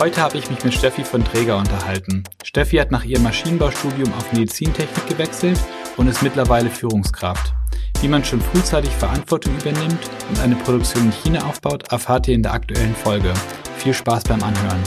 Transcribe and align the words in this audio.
Heute 0.00 0.22
habe 0.22 0.38
ich 0.38 0.48
mich 0.48 0.64
mit 0.64 0.72
Steffi 0.72 1.04
von 1.04 1.22
Träger 1.22 1.58
unterhalten. 1.58 2.24
Steffi 2.42 2.78
hat 2.78 2.90
nach 2.90 3.04
ihrem 3.04 3.22
Maschinenbaustudium 3.22 4.10
auf 4.14 4.32
Medizintechnik 4.32 5.06
gewechselt 5.06 5.60
und 5.98 6.08
ist 6.08 6.22
mittlerweile 6.22 6.70
Führungskraft. 6.70 7.52
Wie 8.00 8.08
man 8.08 8.24
schon 8.24 8.40
frühzeitig 8.40 8.90
Verantwortung 8.92 9.54
übernimmt 9.58 9.98
und 10.30 10.40
eine 10.40 10.56
Produktion 10.56 11.04
in 11.04 11.12
China 11.12 11.44
aufbaut, 11.44 11.92
erfahrt 11.92 12.28
ihr 12.28 12.34
in 12.34 12.42
der 12.42 12.54
aktuellen 12.54 12.94
Folge. 12.94 13.34
Viel 13.76 13.92
Spaß 13.92 14.24
beim 14.24 14.42
Anhören. 14.42 14.82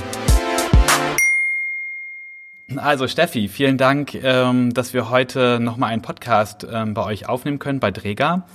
Also 2.78 3.08
Steffi, 3.08 3.50
vielen 3.50 3.78
Dank, 3.78 4.16
ähm, 4.16 4.74
dass 4.74 4.96
wir 4.96 5.12
heute 5.12 5.60
nochmal 5.62 5.92
einen 5.92 6.02
Podcast 6.02 6.66
ähm, 6.68 6.96
bei 6.96 7.04
euch 7.04 7.30
aufnehmen 7.30 7.60
können, 7.60 7.80
bei 7.80 7.92
Dräger. 7.92 8.48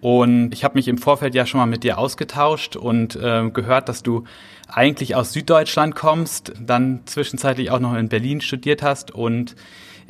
Und 0.00 0.52
ich 0.52 0.62
habe 0.62 0.74
mich 0.74 0.86
im 0.86 0.98
Vorfeld 0.98 1.34
ja 1.34 1.46
schon 1.46 1.58
mal 1.58 1.66
mit 1.66 1.82
dir 1.82 1.98
ausgetauscht 1.98 2.76
und 2.76 3.16
äh, 3.16 3.50
gehört, 3.50 3.88
dass 3.88 4.04
du 4.04 4.22
eigentlich 4.66 5.14
aus 5.14 5.32
Süddeutschland 5.32 5.94
kommst, 5.94 6.52
dann 6.60 7.00
zwischenzeitlich 7.06 7.70
auch 7.70 7.80
noch 7.80 7.94
in 7.94 8.08
Berlin 8.08 8.40
studiert 8.40 8.82
hast 8.82 9.10
und 9.12 9.56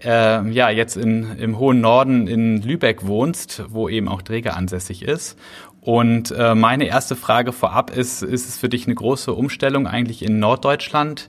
äh, 0.02 0.48
ja 0.50 0.70
jetzt 0.70 0.96
in, 0.96 1.36
im 1.38 1.58
hohen 1.58 1.80
Norden 1.80 2.26
in 2.26 2.62
Lübeck 2.62 3.06
wohnst, 3.06 3.62
wo 3.68 3.88
eben 3.88 4.08
auch 4.08 4.22
Träger 4.22 4.56
ansässig 4.56 5.02
ist. 5.02 5.38
Und 5.80 6.32
äh, 6.32 6.54
meine 6.54 6.86
erste 6.86 7.14
Frage 7.14 7.52
vorab 7.52 7.96
ist, 7.96 8.22
ist 8.22 8.48
es 8.48 8.58
für 8.58 8.68
dich 8.68 8.86
eine 8.86 8.94
große 8.94 9.32
Umstellung 9.32 9.86
eigentlich 9.86 10.24
in 10.24 10.40
Norddeutschland 10.40 11.28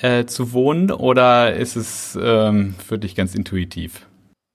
äh, 0.00 0.24
zu 0.24 0.52
wohnen 0.52 0.92
oder 0.92 1.54
ist 1.54 1.74
es 1.74 2.16
ähm, 2.20 2.74
für 2.86 2.98
dich 2.98 3.16
ganz 3.16 3.34
intuitiv? 3.34 4.06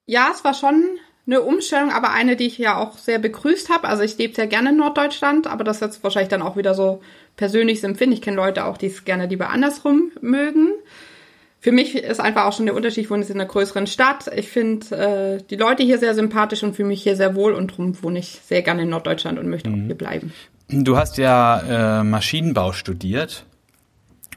Ja, 0.05 0.29
es 0.33 0.43
war 0.43 0.53
schon 0.53 0.83
eine 1.25 1.41
Umstellung, 1.41 1.91
aber 1.91 2.11
eine, 2.11 2.35
die 2.35 2.47
ich 2.47 2.57
ja 2.57 2.77
auch 2.77 2.97
sehr 2.97 3.19
begrüßt 3.19 3.69
habe. 3.69 3.87
Also 3.87 4.03
ich 4.03 4.17
lebe 4.17 4.35
sehr 4.35 4.47
gerne 4.47 4.69
in 4.69 4.77
Norddeutschland, 4.77 5.47
aber 5.47 5.63
das 5.63 5.77
ist 5.77 5.81
jetzt 5.81 6.03
wahrscheinlich 6.03 6.29
dann 6.29 6.41
auch 6.41 6.57
wieder 6.57 6.73
so 6.73 7.01
persönliches 7.37 7.83
Empfinden. 7.83 8.13
Ich 8.13 8.21
kenne 8.21 8.37
Leute 8.37 8.65
auch, 8.65 8.77
die 8.77 8.87
es 8.87 9.05
gerne 9.05 9.27
lieber 9.27 9.49
andersrum 9.49 10.11
mögen. 10.21 10.71
Für 11.61 11.71
mich 11.71 11.95
ist 11.95 12.19
einfach 12.19 12.43
auch 12.43 12.51
schon 12.51 12.65
der 12.65 12.75
Unterschied, 12.75 13.05
ich 13.05 13.09
wohne 13.09 13.21
jetzt 13.21 13.29
in 13.29 13.39
einer 13.39 13.49
größeren 13.49 13.87
Stadt. 13.87 14.29
Ich 14.35 14.49
finde 14.49 15.39
äh, 15.39 15.43
die 15.49 15.55
Leute 15.55 15.81
hier 15.81 15.97
sehr 15.97 16.13
sympathisch 16.13 16.61
und 16.61 16.75
fühle 16.75 16.89
mich 16.89 17.01
hier 17.01 17.15
sehr 17.15 17.35
wohl 17.35 17.53
und 17.53 17.71
darum 17.71 18.03
wohne 18.03 18.19
ich 18.19 18.41
sehr 18.43 18.61
gerne 18.61 18.81
in 18.81 18.89
Norddeutschland 18.89 19.39
und 19.39 19.49
möchte 19.49 19.69
mhm. 19.69 19.75
auch 19.75 19.85
hier 19.85 19.95
bleiben. 19.95 20.33
Du 20.67 20.97
hast 20.97 21.17
ja 21.17 21.99
äh, 21.99 22.03
Maschinenbau 22.03 22.73
studiert 22.73 23.45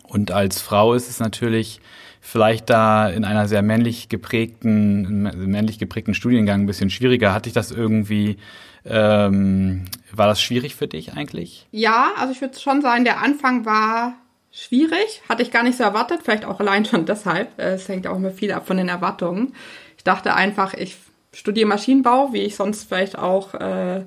und 0.08 0.30
als 0.30 0.60
Frau 0.60 0.94
ist 0.94 1.08
es 1.08 1.20
natürlich 1.20 1.80
vielleicht 2.20 2.70
da 2.70 3.08
in 3.08 3.24
einer 3.24 3.46
sehr 3.46 3.62
männlich 3.62 4.08
geprägten, 4.08 5.22
männlich 5.50 5.78
geprägten 5.78 6.12
Studiengang 6.12 6.62
ein 6.62 6.66
bisschen 6.66 6.90
schwieriger. 6.90 7.32
Hatte 7.32 7.48
ich 7.48 7.54
das 7.54 7.70
irgendwie, 7.70 8.36
ähm, 8.84 9.84
war 10.12 10.26
das 10.26 10.40
schwierig 10.40 10.74
für 10.74 10.88
dich 10.88 11.12
eigentlich? 11.12 11.66
Ja, 11.70 12.10
also 12.18 12.32
ich 12.32 12.40
würde 12.40 12.58
schon 12.58 12.82
sagen, 12.82 13.04
der 13.04 13.22
Anfang 13.22 13.64
war 13.64 14.14
schwierig. 14.50 15.22
Hatte 15.28 15.42
ich 15.42 15.52
gar 15.52 15.62
nicht 15.62 15.78
so 15.78 15.84
erwartet, 15.84 16.20
vielleicht 16.24 16.44
auch 16.44 16.58
allein 16.58 16.84
schon 16.84 17.06
deshalb. 17.06 17.58
Es 17.58 17.88
hängt 17.88 18.08
auch 18.08 18.16
immer 18.16 18.30
viel 18.30 18.50
ab 18.50 18.66
von 18.66 18.76
den 18.76 18.88
Erwartungen. 18.88 19.54
Ich 19.96 20.02
dachte 20.02 20.34
einfach, 20.34 20.74
ich 20.74 20.96
studiere 21.32 21.68
Maschinenbau, 21.68 22.32
wie 22.32 22.42
ich 22.42 22.56
sonst 22.56 22.88
vielleicht 22.88 23.18
auch 23.18 23.54
äh, 23.54 24.04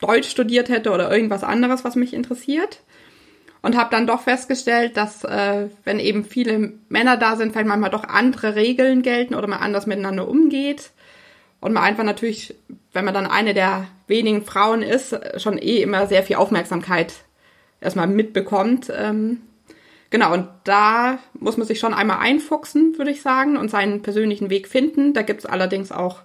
Deutsch 0.00 0.28
studiert 0.28 0.68
hätte 0.68 0.90
oder 0.90 1.10
irgendwas 1.10 1.44
anderes, 1.44 1.84
was 1.84 1.96
mich 1.96 2.12
interessiert 2.12 2.80
und 3.64 3.78
habe 3.78 3.88
dann 3.90 4.06
doch 4.06 4.20
festgestellt, 4.20 4.98
dass 4.98 5.24
äh, 5.24 5.68
wenn 5.84 5.98
eben 5.98 6.26
viele 6.26 6.74
Männer 6.90 7.16
da 7.16 7.34
sind, 7.36 7.52
vielleicht 7.52 7.66
manchmal 7.66 7.88
doch 7.88 8.04
andere 8.04 8.56
Regeln 8.56 9.00
gelten 9.00 9.34
oder 9.34 9.46
man 9.46 9.60
anders 9.60 9.86
miteinander 9.86 10.28
umgeht 10.28 10.90
und 11.60 11.72
man 11.72 11.82
einfach 11.82 12.04
natürlich, 12.04 12.54
wenn 12.92 13.06
man 13.06 13.14
dann 13.14 13.26
eine 13.26 13.54
der 13.54 13.86
wenigen 14.06 14.44
Frauen 14.44 14.82
ist, 14.82 15.18
schon 15.38 15.56
eh 15.56 15.80
immer 15.80 16.06
sehr 16.06 16.22
viel 16.22 16.36
Aufmerksamkeit 16.36 17.14
erstmal 17.80 18.06
mitbekommt. 18.06 18.92
Ähm, 18.94 19.40
genau, 20.10 20.34
und 20.34 20.46
da 20.64 21.18
muss 21.32 21.56
man 21.56 21.66
sich 21.66 21.78
schon 21.78 21.94
einmal 21.94 22.18
einfuchsen, 22.18 22.98
würde 22.98 23.12
ich 23.12 23.22
sagen, 23.22 23.56
und 23.56 23.70
seinen 23.70 24.02
persönlichen 24.02 24.50
Weg 24.50 24.68
finden. 24.68 25.14
Da 25.14 25.22
gibt 25.22 25.40
es 25.40 25.46
allerdings 25.46 25.90
auch 25.90 26.20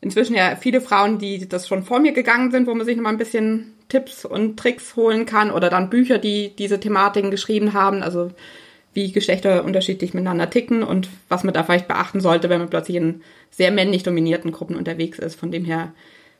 inzwischen 0.00 0.34
ja 0.34 0.56
viele 0.56 0.80
Frauen, 0.80 1.18
die 1.18 1.46
das 1.46 1.68
schon 1.68 1.82
vor 1.82 2.00
mir 2.00 2.12
gegangen 2.12 2.50
sind, 2.50 2.66
wo 2.66 2.74
man 2.74 2.86
sich 2.86 2.96
noch 2.96 3.02
mal 3.02 3.10
ein 3.10 3.18
bisschen 3.18 3.75
Tipps 3.88 4.24
und 4.24 4.58
Tricks 4.58 4.96
holen 4.96 5.26
kann 5.26 5.50
oder 5.50 5.70
dann 5.70 5.90
Bücher, 5.90 6.18
die 6.18 6.54
diese 6.56 6.80
Thematiken 6.80 7.30
geschrieben 7.30 7.72
haben, 7.72 8.02
also 8.02 8.30
wie 8.94 9.12
Geschlechter 9.12 9.62
unterschiedlich 9.64 10.14
miteinander 10.14 10.48
ticken 10.48 10.82
und 10.82 11.08
was 11.28 11.44
man 11.44 11.52
da 11.52 11.62
vielleicht 11.62 11.86
beachten 11.86 12.20
sollte, 12.20 12.48
wenn 12.48 12.60
man 12.60 12.70
plötzlich 12.70 12.96
in 12.96 13.20
sehr 13.50 13.70
männlich 13.70 14.02
dominierten 14.02 14.52
Gruppen 14.52 14.74
unterwegs 14.74 15.18
ist. 15.18 15.38
Von 15.38 15.50
dem 15.52 15.64
her 15.64 15.92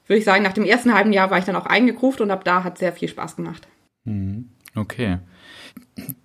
würde 0.07 0.19
ich 0.19 0.25
sagen, 0.25 0.43
nach 0.43 0.55
dem 0.55 0.65
ersten 0.65 0.95
halben 0.95 1.13
Jahr 1.13 1.31
war 1.31 1.39
ich 1.39 1.45
dann 1.45 1.57
auch 1.57 1.67
eingekruft 1.67 2.21
und 2.21 2.31
ab 2.31 2.45
da 2.45 2.65
hat 2.65 2.79
sehr 2.79 2.93
viel 2.93 3.09
Spaß 3.09 3.37
gemacht. 3.37 3.69
Mhm. 4.05 4.51
Okay. 4.75 5.19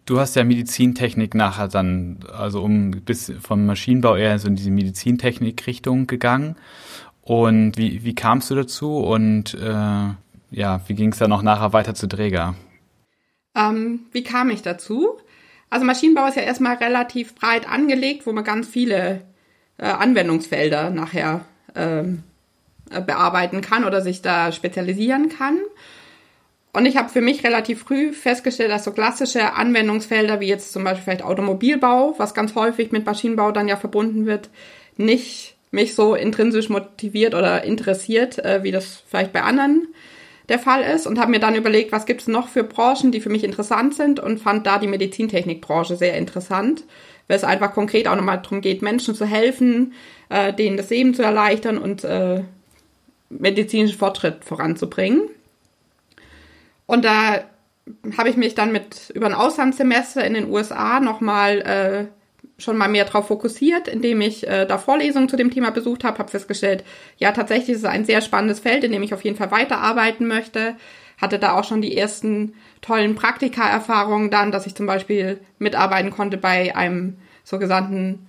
Du 0.05 0.19
hast 0.19 0.35
ja 0.35 0.43
Medizintechnik 0.43 1.35
nachher 1.35 1.67
dann, 1.67 2.19
also 2.31 2.61
um 2.61 2.91
bis 2.91 3.31
vom 3.41 3.65
Maschinenbau 3.65 4.15
eher 4.15 4.37
so 4.39 4.47
in 4.47 4.55
diese 4.55 4.71
Medizintechnik-Richtung 4.71 6.07
gegangen. 6.07 6.55
Und 7.21 7.77
wie, 7.77 8.03
wie 8.03 8.15
kamst 8.15 8.49
du 8.51 8.55
dazu 8.55 8.97
und 8.97 9.53
äh, 9.53 10.09
ja, 10.51 10.81
wie 10.87 10.93
ging 10.93 11.11
es 11.11 11.17
dann 11.17 11.29
noch 11.29 11.41
nachher 11.41 11.73
weiter 11.73 11.95
zu 11.95 12.07
Träger? 12.07 12.55
Ähm, 13.55 14.01
wie 14.11 14.23
kam 14.23 14.49
ich 14.49 14.61
dazu? 14.61 15.17
Also 15.69 15.85
Maschinenbau 15.85 16.27
ist 16.27 16.35
ja 16.35 16.43
erstmal 16.43 16.75
relativ 16.75 17.35
breit 17.35 17.67
angelegt, 17.67 18.25
wo 18.25 18.33
man 18.33 18.43
ganz 18.43 18.67
viele 18.67 19.21
äh, 19.77 19.85
Anwendungsfelder 19.85 20.89
nachher 20.89 21.45
ähm, 21.75 22.23
äh, 22.91 23.01
bearbeiten 23.01 23.61
kann 23.61 23.85
oder 23.85 24.01
sich 24.01 24.21
da 24.21 24.51
spezialisieren 24.51 25.29
kann. 25.29 25.57
Und 26.73 26.85
ich 26.85 26.97
habe 26.97 27.09
für 27.09 27.21
mich 27.21 27.43
relativ 27.43 27.81
früh 27.81 28.13
festgestellt, 28.13 28.71
dass 28.71 28.85
so 28.85 28.91
klassische 28.91 29.53
Anwendungsfelder 29.53 30.39
wie 30.39 30.47
jetzt 30.47 30.71
zum 30.71 30.83
Beispiel 30.83 31.03
vielleicht 31.03 31.23
Automobilbau, 31.23 32.15
was 32.17 32.33
ganz 32.33 32.55
häufig 32.55 32.91
mit 32.91 33.05
Maschinenbau 33.05 33.51
dann 33.51 33.67
ja 33.67 33.75
verbunden 33.75 34.25
wird, 34.25 34.49
nicht 34.97 35.55
mich 35.71 35.95
so 35.95 36.15
intrinsisch 36.15 36.69
motiviert 36.69 37.33
oder 37.33 37.63
interessiert, 37.63 38.39
äh, 38.39 38.63
wie 38.63 38.71
das 38.71 39.03
vielleicht 39.07 39.31
bei 39.31 39.43
anderen 39.43 39.87
der 40.51 40.59
Fall 40.59 40.83
ist 40.83 41.07
und 41.07 41.19
habe 41.19 41.31
mir 41.31 41.39
dann 41.39 41.55
überlegt, 41.55 41.91
was 41.91 42.05
gibt 42.05 42.21
es 42.21 42.27
noch 42.27 42.47
für 42.47 42.63
Branchen, 42.63 43.11
die 43.11 43.21
für 43.21 43.29
mich 43.29 43.43
interessant 43.43 43.95
sind 43.95 44.19
und 44.19 44.39
fand 44.39 44.67
da 44.67 44.77
die 44.77 44.87
Medizintechnikbranche 44.87 45.95
sehr 45.95 46.17
interessant, 46.17 46.83
weil 47.27 47.37
es 47.37 47.43
einfach 47.43 47.73
konkret 47.73 48.07
auch 48.07 48.15
nochmal 48.15 48.41
darum 48.41 48.61
geht, 48.61 48.81
Menschen 48.81 49.15
zu 49.15 49.25
helfen, 49.25 49.93
äh, 50.29 50.53
denen 50.53 50.77
das 50.77 50.89
Leben 50.89 51.13
zu 51.13 51.23
erleichtern 51.23 51.77
und 51.77 52.03
äh, 52.03 52.43
medizinischen 53.29 53.97
Fortschritt 53.97 54.43
voranzubringen. 54.43 55.29
Und 56.85 57.05
da 57.05 57.45
habe 58.17 58.29
ich 58.29 58.37
mich 58.37 58.53
dann 58.53 58.71
mit 58.71 59.09
über 59.15 59.27
ein 59.27 59.33
Auslandssemester 59.33 60.23
in 60.23 60.33
den 60.33 60.49
USA 60.49 60.99
nochmal 60.99 61.61
äh, 61.61 62.20
schon 62.61 62.77
mal 62.77 62.87
mehr 62.87 63.05
darauf 63.05 63.27
fokussiert, 63.27 63.87
indem 63.87 64.21
ich 64.21 64.47
äh, 64.47 64.65
da 64.65 64.77
Vorlesungen 64.77 65.29
zu 65.29 65.35
dem 65.35 65.51
Thema 65.51 65.71
besucht 65.71 66.03
habe, 66.03 66.19
habe 66.19 66.31
festgestellt, 66.31 66.83
ja, 67.17 67.31
tatsächlich 67.31 67.69
ist 67.69 67.79
es 67.79 67.85
ein 67.85 68.05
sehr 68.05 68.21
spannendes 68.21 68.59
Feld, 68.59 68.83
in 68.83 68.91
dem 68.91 69.03
ich 69.03 69.13
auf 69.13 69.23
jeden 69.23 69.37
Fall 69.37 69.51
weiterarbeiten 69.51 70.27
möchte. 70.27 70.75
Hatte 71.19 71.39
da 71.39 71.53
auch 71.53 71.63
schon 71.63 71.81
die 71.81 71.97
ersten 71.97 72.53
tollen 72.81 73.15
Praktika-Erfahrungen 73.15 74.31
dann, 74.31 74.51
dass 74.51 74.65
ich 74.65 74.75
zum 74.75 74.85
Beispiel 74.85 75.39
mitarbeiten 75.59 76.11
konnte 76.11 76.37
bei 76.37 76.75
einem 76.75 77.17
sogenannten 77.43 78.27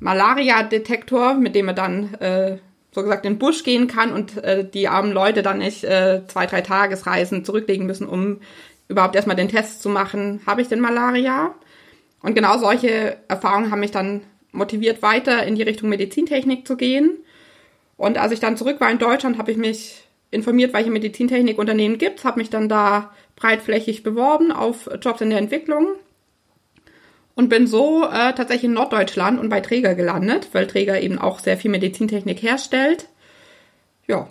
Malaria-Detektor, 0.00 1.34
mit 1.34 1.54
dem 1.54 1.66
man 1.66 1.76
dann 1.76 2.14
äh, 2.14 2.58
so 2.90 3.02
gesagt 3.02 3.24
in 3.24 3.34
den 3.34 3.38
Busch 3.38 3.64
gehen 3.64 3.86
kann 3.86 4.12
und 4.12 4.42
äh, 4.44 4.68
die 4.68 4.88
armen 4.88 5.12
Leute 5.12 5.42
dann 5.42 5.58
nicht 5.58 5.84
äh, 5.84 6.22
zwei, 6.26 6.46
drei 6.46 6.60
Tagesreisen 6.60 7.44
zurücklegen 7.44 7.86
müssen, 7.86 8.06
um 8.06 8.40
überhaupt 8.88 9.16
erstmal 9.16 9.36
den 9.36 9.48
Test 9.48 9.82
zu 9.82 9.88
machen, 9.88 10.40
habe 10.46 10.60
ich 10.60 10.68
denn 10.68 10.80
Malaria? 10.80 11.54
Und 12.22 12.34
genau 12.34 12.58
solche 12.58 13.18
Erfahrungen 13.28 13.70
haben 13.70 13.80
mich 13.80 13.90
dann 13.90 14.22
motiviert, 14.52 15.02
weiter 15.02 15.44
in 15.44 15.56
die 15.56 15.62
Richtung 15.62 15.88
Medizintechnik 15.88 16.66
zu 16.66 16.76
gehen. 16.76 17.18
Und 17.96 18.18
als 18.18 18.32
ich 18.32 18.40
dann 18.40 18.56
zurück 18.56 18.80
war 18.80 18.90
in 18.90 18.98
Deutschland, 18.98 19.38
habe 19.38 19.50
ich 19.50 19.56
mich 19.56 20.04
informiert, 20.30 20.72
welche 20.72 20.90
Medizintechnikunternehmen 20.90 21.98
gibt, 21.98 22.24
habe 22.24 22.40
mich 22.40 22.50
dann 22.50 22.68
da 22.68 23.12
breitflächig 23.36 24.02
beworben 24.02 24.50
auf 24.50 24.88
Jobs 25.00 25.20
in 25.20 25.30
der 25.30 25.38
Entwicklung 25.38 25.88
und 27.34 27.48
bin 27.48 27.66
so 27.66 28.04
äh, 28.04 28.32
tatsächlich 28.34 28.64
in 28.64 28.72
Norddeutschland 28.72 29.38
und 29.38 29.48
bei 29.48 29.60
Träger 29.60 29.94
gelandet, 29.94 30.48
weil 30.52 30.66
Träger 30.66 31.00
eben 31.00 31.18
auch 31.18 31.38
sehr 31.38 31.56
viel 31.56 31.70
Medizintechnik 31.70 32.42
herstellt. 32.42 33.08
Ja, 34.06 34.28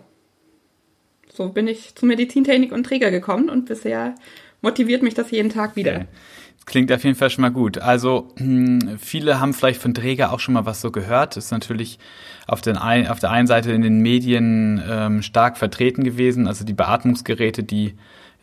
so 1.31 1.49
bin 1.49 1.67
ich 1.67 1.95
zu 1.95 2.05
Medizintechnik 2.05 2.71
und 2.71 2.83
Träger 2.83 3.11
gekommen 3.11 3.49
und 3.49 3.65
bisher 3.65 4.15
motiviert 4.61 5.03
mich 5.03 5.13
das 5.13 5.31
jeden 5.31 5.49
Tag 5.49 5.75
wieder. 5.75 5.95
Okay. 5.95 6.05
Klingt 6.65 6.91
auf 6.91 7.03
jeden 7.03 7.15
Fall 7.15 7.29
schon 7.31 7.41
mal 7.41 7.49
gut. 7.49 7.79
Also 7.79 8.29
hm, 8.37 8.97
viele 8.99 9.39
haben 9.39 9.53
vielleicht 9.53 9.81
von 9.81 9.93
Träger 9.93 10.31
auch 10.31 10.39
schon 10.39 10.53
mal 10.53 10.65
was 10.65 10.79
so 10.79 10.91
gehört. 10.91 11.35
Ist 11.35 11.51
natürlich 11.51 11.97
auf, 12.47 12.61
den 12.61 12.77
ein, 12.77 13.07
auf 13.07 13.19
der 13.19 13.31
einen 13.31 13.47
Seite 13.47 13.71
in 13.71 13.81
den 13.81 13.99
Medien 13.99 14.81
ähm, 14.87 15.21
stark 15.23 15.57
vertreten 15.57 16.03
gewesen. 16.03 16.47
Also 16.47 16.63
die 16.63 16.73
Beatmungsgeräte, 16.73 17.63
die 17.63 17.95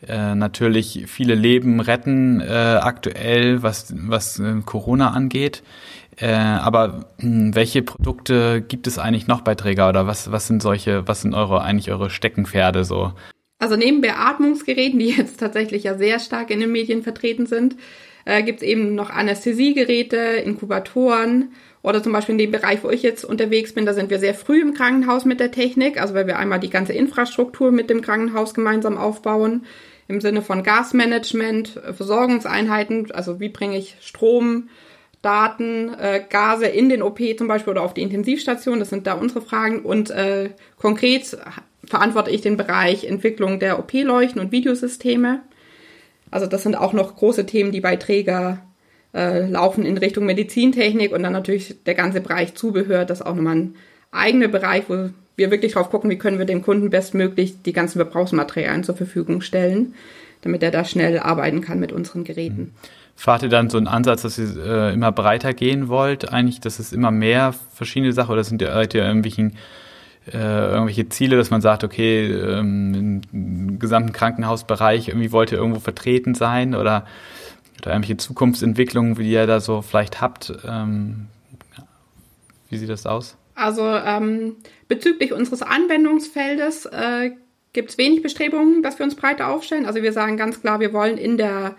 äh, 0.05 0.35
natürlich 0.35 1.05
viele 1.07 1.33
Leben 1.35 1.79
retten 1.79 2.41
äh, 2.41 2.79
aktuell, 2.81 3.63
was, 3.63 3.93
was 3.95 4.37
äh, 4.39 4.55
Corona 4.65 5.11
angeht. 5.11 5.63
Äh, 6.17 6.33
aber 6.33 7.05
hm, 7.19 7.55
welche 7.55 7.83
Produkte 7.83 8.61
gibt 8.61 8.85
es 8.87 8.99
eigentlich 8.99 9.27
noch 9.27 9.41
bei 9.41 9.55
Träger 9.55 9.87
oder 9.87 10.07
was, 10.07 10.29
was 10.29 10.47
sind 10.47 10.61
solche, 10.61 11.07
was 11.07 11.21
sind 11.21 11.33
eure 11.33 11.61
eigentlich 11.61 11.89
eure 11.91 12.09
Steckenpferde 12.09 12.83
so? 12.83 13.13
Also 13.59 13.75
neben 13.75 14.01
Beatmungsgeräten, 14.01 14.99
die 14.99 15.09
jetzt 15.09 15.39
tatsächlich 15.39 15.83
ja 15.83 15.95
sehr 15.95 16.19
stark 16.19 16.49
in 16.49 16.61
den 16.61 16.71
Medien 16.71 17.03
vertreten 17.03 17.45
sind, 17.45 17.75
äh, 18.25 18.41
gibt 18.41 18.61
es 18.61 18.67
eben 18.67 18.95
noch 18.95 19.09
Anästhesiegeräte, 19.09 20.17
Inkubatoren 20.17 21.51
oder 21.81 22.01
zum 22.01 22.13
Beispiel 22.13 22.33
in 22.33 22.39
dem 22.39 22.51
Bereich, 22.51 22.83
wo 22.83 22.89
ich 22.89 23.03
jetzt 23.03 23.23
unterwegs 23.23 23.73
bin, 23.73 23.85
da 23.85 23.93
sind 23.93 24.09
wir 24.09 24.19
sehr 24.19 24.33
früh 24.33 24.61
im 24.61 24.73
Krankenhaus 24.73 25.25
mit 25.25 25.39
der 25.39 25.51
Technik, 25.51 25.99
also 26.01 26.13
weil 26.13 26.27
wir 26.27 26.39
einmal 26.39 26.59
die 26.59 26.69
ganze 26.69 26.93
Infrastruktur 26.93 27.71
mit 27.71 27.89
dem 27.89 28.01
Krankenhaus 28.01 28.53
gemeinsam 28.53 28.97
aufbauen, 28.97 29.65
im 30.07 30.21
Sinne 30.21 30.41
von 30.41 30.63
Gasmanagement, 30.63 31.81
Versorgungseinheiten, 31.95 33.11
also 33.11 33.39
wie 33.39 33.49
bringe 33.49 33.77
ich 33.77 33.95
Strom, 34.01 34.69
Daten, 35.21 35.93
äh, 35.93 36.23
Gase 36.27 36.65
in 36.65 36.89
den 36.89 37.01
OP 37.01 37.19
zum 37.37 37.47
Beispiel 37.47 37.71
oder 37.71 37.83
auf 37.83 37.93
die 37.93 38.01
Intensivstation, 38.01 38.79
das 38.79 38.89
sind 38.89 39.05
da 39.05 39.13
unsere 39.13 39.41
Fragen. 39.41 39.81
Und 39.81 40.09
äh, 40.11 40.51
konkret 40.77 41.37
verantworte 41.89 42.29
ich 42.29 42.41
den 42.41 42.55
Bereich 42.55 43.03
Entwicklung 43.03 43.59
der 43.59 43.79
OP-Leuchten 43.79 44.39
und 44.39 44.51
Videosysteme. 44.51 45.41
Also 46.31 46.45
das 46.45 46.63
sind 46.63 46.75
auch 46.75 46.93
noch 46.93 47.15
große 47.15 47.45
Themen, 47.45 47.71
die 47.71 47.81
bei 47.81 47.95
Träger 47.95 48.59
äh, 49.13 49.49
laufen 49.49 49.85
in 49.85 49.97
Richtung 49.97 50.25
Medizintechnik 50.25 51.11
und 51.11 51.23
dann 51.23 51.33
natürlich 51.33 51.83
der 51.83 51.95
ganze 51.95 52.21
Bereich 52.21 52.53
Zubehör, 52.53 53.05
das 53.05 53.21
ist 53.21 53.25
auch 53.25 53.35
nochmal 53.35 53.55
ein 53.55 53.75
eigener 54.11 54.47
Bereich, 54.47 54.83
wo 54.87 55.09
wir 55.35 55.51
wirklich 55.51 55.73
drauf 55.73 55.89
gucken, 55.89 56.11
wie 56.11 56.17
können 56.17 56.37
wir 56.37 56.45
dem 56.45 56.61
Kunden 56.61 56.91
bestmöglich 56.91 57.63
die 57.63 57.73
ganzen 57.73 57.97
Verbrauchsmaterialien 57.97 58.83
zur 58.83 58.95
Verfügung 58.95 59.41
stellen, 59.41 59.95
damit 60.41 60.61
er 60.61 60.71
da 60.71 60.85
schnell 60.85 61.19
arbeiten 61.19 61.61
kann 61.61 61.79
mit 61.79 61.91
unseren 61.91 62.23
Geräten. 62.23 62.61
Mhm. 62.61 62.71
Fahrt 63.15 63.43
ihr 63.43 63.49
dann 63.49 63.69
so 63.69 63.77
einen 63.77 63.87
Ansatz, 63.87 64.21
dass 64.21 64.37
ihr 64.37 64.55
äh, 64.63 64.93
immer 64.93 65.11
breiter 65.11 65.53
gehen 65.53 65.89
wollt, 65.89 66.31
eigentlich, 66.31 66.61
dass 66.61 66.79
es 66.79 66.93
immer 66.93 67.11
mehr 67.11 67.53
verschiedene 67.73 68.13
Sachen 68.13 68.31
oder 68.31 68.43
sind 68.43 68.61
ihr, 68.61 68.69
ihr 68.69 69.03
irgendwelchen 69.03 69.57
äh, 70.33 70.71
irgendwelche 70.71 71.09
Ziele, 71.09 71.37
dass 71.37 71.49
man 71.49 71.61
sagt, 71.61 71.83
okay, 71.83 72.27
ähm, 72.31 73.21
im 73.31 73.79
gesamten 73.79 74.13
Krankenhausbereich 74.13 75.09
irgendwie 75.09 75.31
wollt 75.31 75.51
ihr 75.51 75.57
irgendwo 75.57 75.79
vertreten 75.79 76.35
sein 76.35 76.75
oder, 76.75 77.05
oder 77.79 77.91
irgendwelche 77.91 78.17
Zukunftsentwicklungen, 78.17 79.17
wie 79.17 79.31
ihr 79.31 79.47
da 79.47 79.59
so 79.59 79.81
vielleicht 79.81 80.21
habt. 80.21 80.53
Ähm, 80.67 81.27
wie 82.69 82.77
sieht 82.77 82.89
das 82.89 83.05
aus? 83.05 83.35
Also 83.55 83.83
ähm, 83.85 84.55
bezüglich 84.87 85.33
unseres 85.33 85.61
Anwendungsfeldes 85.61 86.85
äh, 86.85 87.31
gibt 87.73 87.89
es 87.89 87.97
wenig 87.97 88.21
Bestrebungen, 88.21 88.83
dass 88.83 88.99
wir 88.99 89.05
uns 89.05 89.15
breiter 89.15 89.49
aufstellen. 89.49 89.85
Also 89.85 90.01
wir 90.01 90.13
sagen 90.13 90.37
ganz 90.37 90.61
klar, 90.61 90.79
wir 90.79 90.93
wollen 90.93 91.17
in 91.17 91.37
der 91.37 91.75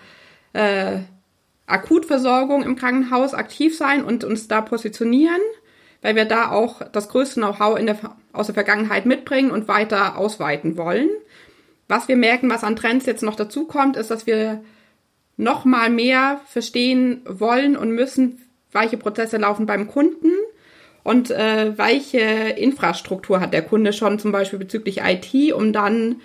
äh, 0.52 0.98
Akutversorgung 1.66 2.62
im 2.62 2.76
Krankenhaus 2.76 3.32
aktiv 3.32 3.76
sein 3.76 4.04
und 4.04 4.24
uns 4.24 4.48
da 4.48 4.60
positionieren 4.60 5.40
weil 6.02 6.16
wir 6.16 6.24
da 6.24 6.50
auch 6.50 6.82
das 6.92 7.08
größte 7.08 7.40
Know-how 7.40 7.78
der, 7.78 7.96
aus 8.32 8.46
der 8.46 8.54
Vergangenheit 8.54 9.06
mitbringen 9.06 9.50
und 9.50 9.68
weiter 9.68 10.16
ausweiten 10.16 10.76
wollen. 10.76 11.10
Was 11.88 12.08
wir 12.08 12.16
merken, 12.16 12.50
was 12.50 12.64
an 12.64 12.76
Trends 12.76 13.06
jetzt 13.06 13.22
noch 13.22 13.36
dazu 13.36 13.66
kommt, 13.66 13.96
ist, 13.96 14.10
dass 14.10 14.26
wir 14.26 14.62
noch 15.36 15.64
mal 15.64 15.90
mehr 15.90 16.40
verstehen 16.46 17.22
wollen 17.26 17.76
und 17.76 17.90
müssen, 17.90 18.42
welche 18.72 18.96
Prozesse 18.96 19.38
laufen 19.38 19.66
beim 19.66 19.88
Kunden 19.88 20.30
und 21.02 21.30
äh, 21.30 21.76
welche 21.76 22.20
Infrastruktur 22.20 23.40
hat 23.40 23.52
der 23.52 23.62
Kunde 23.62 23.92
schon 23.92 24.18
zum 24.18 24.32
Beispiel 24.32 24.58
bezüglich 24.58 25.00
IT, 25.02 25.52
um 25.52 25.72
dann 25.72 26.16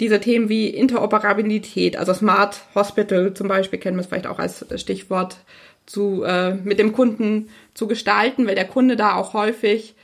diese 0.00 0.20
Themen 0.20 0.48
wie 0.48 0.68
Interoperabilität, 0.68 1.96
also 1.96 2.12
Smart 2.12 2.60
Hospital 2.74 3.32
zum 3.32 3.48
Beispiel 3.48 3.78
kennen 3.78 3.96
wir 3.96 4.02
es 4.02 4.08
vielleicht 4.08 4.26
auch 4.26 4.38
als 4.38 4.66
Stichwort, 4.78 5.38
zu, 5.86 6.24
äh, 6.24 6.54
mit 6.54 6.78
dem 6.78 6.92
Kunden 6.92 7.48
zu 7.74 7.86
gestalten, 7.86 8.46
weil 8.46 8.54
der 8.54 8.66
Kunde 8.66 8.96
da 8.96 9.14
auch 9.14 9.32
häufig 9.32 9.94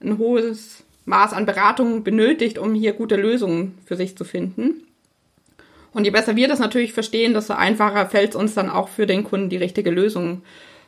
ein 0.00 0.18
hohes 0.18 0.84
Maß 1.04 1.32
an 1.32 1.46
Beratung 1.46 2.02
benötigt, 2.02 2.58
um 2.58 2.74
hier 2.74 2.92
gute 2.92 3.16
Lösungen 3.16 3.78
für 3.84 3.96
sich 3.96 4.16
zu 4.16 4.24
finden. 4.24 4.86
Und 5.92 6.04
je 6.04 6.10
besser 6.10 6.36
wir 6.36 6.48
das 6.48 6.58
natürlich 6.58 6.92
verstehen, 6.92 7.34
desto 7.34 7.52
einfacher 7.52 8.06
fällt 8.06 8.30
es 8.30 8.36
uns 8.36 8.54
dann 8.54 8.70
auch 8.70 8.88
für 8.88 9.06
den 9.06 9.24
Kunden 9.24 9.50
die 9.50 9.58
richtige 9.58 9.90
Lösung 9.90 10.42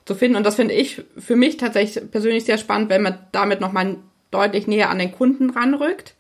zu 0.07 0.15
finden. 0.15 0.37
Und 0.37 0.45
das 0.45 0.55
finde 0.55 0.75
ich 0.75 1.03
für 1.19 1.37
mich 1.37 1.57
tatsächlich 1.57 2.11
persönlich 2.11 2.45
sehr 2.45 2.59
spannend, 2.59 2.89
wenn 2.89 3.03
man 3.03 3.19
damit 3.33 3.61
nochmal 3.61 3.97
deutlich 4.31 4.67
näher 4.67 4.91
an 4.91 4.99
den 4.99 5.13
Kunden 5.13 5.51
ranrückt. 5.51 6.15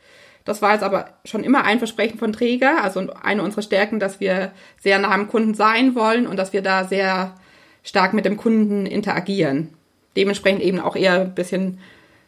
Das 0.45 0.61
war 0.61 0.73
jetzt 0.75 0.83
aber 0.83 1.09
schon 1.25 1.43
immer 1.43 1.65
ein 1.65 1.79
Versprechen 1.79 2.19
von 2.19 2.33
Träger, 2.33 2.83
also 2.83 3.06
eine 3.23 3.43
unserer 3.43 3.62
Stärken, 3.62 3.99
dass 3.99 4.21
wir 4.21 4.53
sehr 4.81 4.99
nah 4.99 5.11
am 5.11 5.29
Kunden 5.29 5.55
sein 5.55 5.95
wollen 5.95 6.27
und 6.27 6.37
dass 6.37 6.53
wir 6.53 6.61
da 6.61 6.85
sehr 6.85 7.35
stark 7.85 8.15
mit 8.15 8.25
dem 8.25 8.37
Kunden 8.37 8.87
interagieren. 8.87 9.69
Dementsprechend 10.17 10.63
eben 10.63 10.81
auch 10.81 10.97
eher 10.97 11.21
ein 11.21 11.35
bisschen 11.35 11.79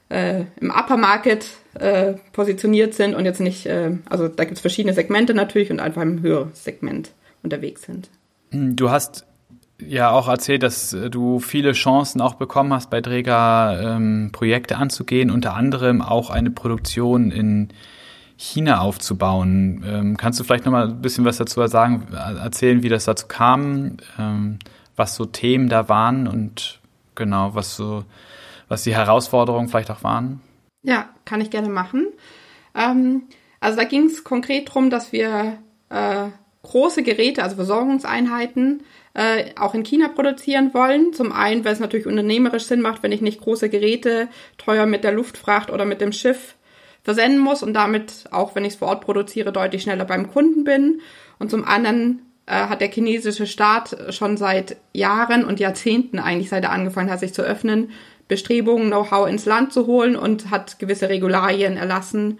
äh, 0.08 0.44
im 0.60 0.70
Upper 0.70 0.96
Market 0.96 1.48
äh, 1.74 2.14
positioniert 2.32 2.94
sind 2.94 3.14
und 3.14 3.24
jetzt 3.24 3.40
nicht, 3.40 3.66
äh, 3.66 3.96
also 4.08 4.28
da 4.28 4.44
gibt 4.44 4.56
es 4.56 4.60
verschiedene 4.60 4.94
Segmente 4.94 5.34
natürlich 5.34 5.70
und 5.70 5.80
einfach 5.80 6.02
im 6.02 6.22
höheren 6.22 6.50
Segment 6.52 7.10
unterwegs 7.42 7.82
sind. 7.82 8.10
Hm, 8.50 8.76
du 8.76 8.90
hast 8.90 9.26
ja 9.78 10.10
auch 10.10 10.28
erzählt, 10.28 10.62
dass 10.62 10.96
du 11.10 11.38
viele 11.38 11.72
Chancen 11.72 12.20
auch 12.20 12.34
bekommen 12.34 12.72
hast, 12.72 12.88
bei 12.90 13.00
Träger 13.00 13.96
ähm, 13.96 14.30
Projekte 14.32 14.76
anzugehen, 14.76 15.30
unter 15.30 15.54
anderem 15.54 16.00
auch 16.02 16.30
eine 16.30 16.50
Produktion 16.50 17.30
in 17.30 17.68
China 18.36 18.80
aufzubauen. 18.80 19.84
Ähm, 19.86 20.16
kannst 20.16 20.38
du 20.38 20.44
vielleicht 20.44 20.64
noch 20.64 20.72
mal 20.72 20.88
ein 20.88 21.02
bisschen 21.02 21.24
was 21.24 21.38
dazu 21.38 21.66
sagen, 21.66 22.06
erzählen, 22.12 22.82
wie 22.82 22.88
das 22.88 23.04
dazu 23.04 23.26
kam? 23.26 23.96
Ähm, 24.18 24.58
was 24.96 25.14
so 25.14 25.24
Themen 25.24 25.68
da 25.68 25.88
waren 25.88 26.26
und 26.26 26.80
genau, 27.14 27.54
was 27.54 27.76
so, 27.76 28.04
was 28.68 28.82
die 28.82 28.94
Herausforderungen 28.94 29.68
vielleicht 29.68 29.90
auch 29.90 30.02
waren? 30.02 30.40
Ja, 30.82 31.08
kann 31.24 31.40
ich 31.40 31.50
gerne 31.50 31.68
machen. 31.68 32.06
Ähm, 32.74 33.22
also 33.60 33.78
da 33.78 33.84
ging 33.84 34.06
es 34.06 34.24
konkret 34.24 34.68
darum, 34.68 34.90
dass 34.90 35.12
wir 35.12 35.58
äh, 35.88 36.28
große 36.62 37.02
Geräte, 37.02 37.42
also 37.42 37.56
Versorgungseinheiten, 37.56 38.82
äh, 39.14 39.52
auch 39.56 39.74
in 39.74 39.82
China 39.82 40.08
produzieren 40.08 40.74
wollen. 40.74 41.12
Zum 41.12 41.32
einen, 41.32 41.64
weil 41.64 41.72
es 41.72 41.80
natürlich 41.80 42.06
unternehmerisch 42.06 42.64
Sinn 42.64 42.82
macht, 42.82 43.02
wenn 43.02 43.12
ich 43.12 43.22
nicht 43.22 43.40
große 43.40 43.68
Geräte 43.68 44.28
teuer 44.58 44.86
mit 44.86 45.04
der 45.04 45.12
Luftfracht 45.12 45.70
oder 45.70 45.84
mit 45.84 46.00
dem 46.00 46.12
Schiff 46.12 46.56
versenden 47.02 47.38
muss 47.38 47.62
und 47.62 47.72
damit, 47.72 48.24
auch 48.32 48.54
wenn 48.54 48.64
ich 48.64 48.74
es 48.74 48.78
vor 48.78 48.88
Ort 48.88 49.00
produziere, 49.00 49.52
deutlich 49.52 49.82
schneller 49.82 50.04
beim 50.04 50.30
Kunden 50.30 50.64
bin. 50.64 51.00
Und 51.38 51.50
zum 51.50 51.64
anderen 51.64 52.25
hat 52.46 52.80
der 52.80 52.90
chinesische 52.90 53.46
Staat 53.46 53.96
schon 54.14 54.36
seit 54.36 54.76
Jahren 54.92 55.44
und 55.44 55.58
Jahrzehnten 55.58 56.18
eigentlich, 56.18 56.48
seit 56.48 56.64
er 56.64 56.70
angefangen 56.70 57.10
hat, 57.10 57.20
sich 57.20 57.34
zu 57.34 57.42
öffnen, 57.42 57.90
Bestrebungen, 58.28 58.88
Know-how 58.88 59.28
ins 59.28 59.46
Land 59.46 59.72
zu 59.72 59.86
holen 59.86 60.16
und 60.16 60.50
hat 60.50 60.78
gewisse 60.78 61.08
Regularien 61.08 61.76
erlassen, 61.76 62.38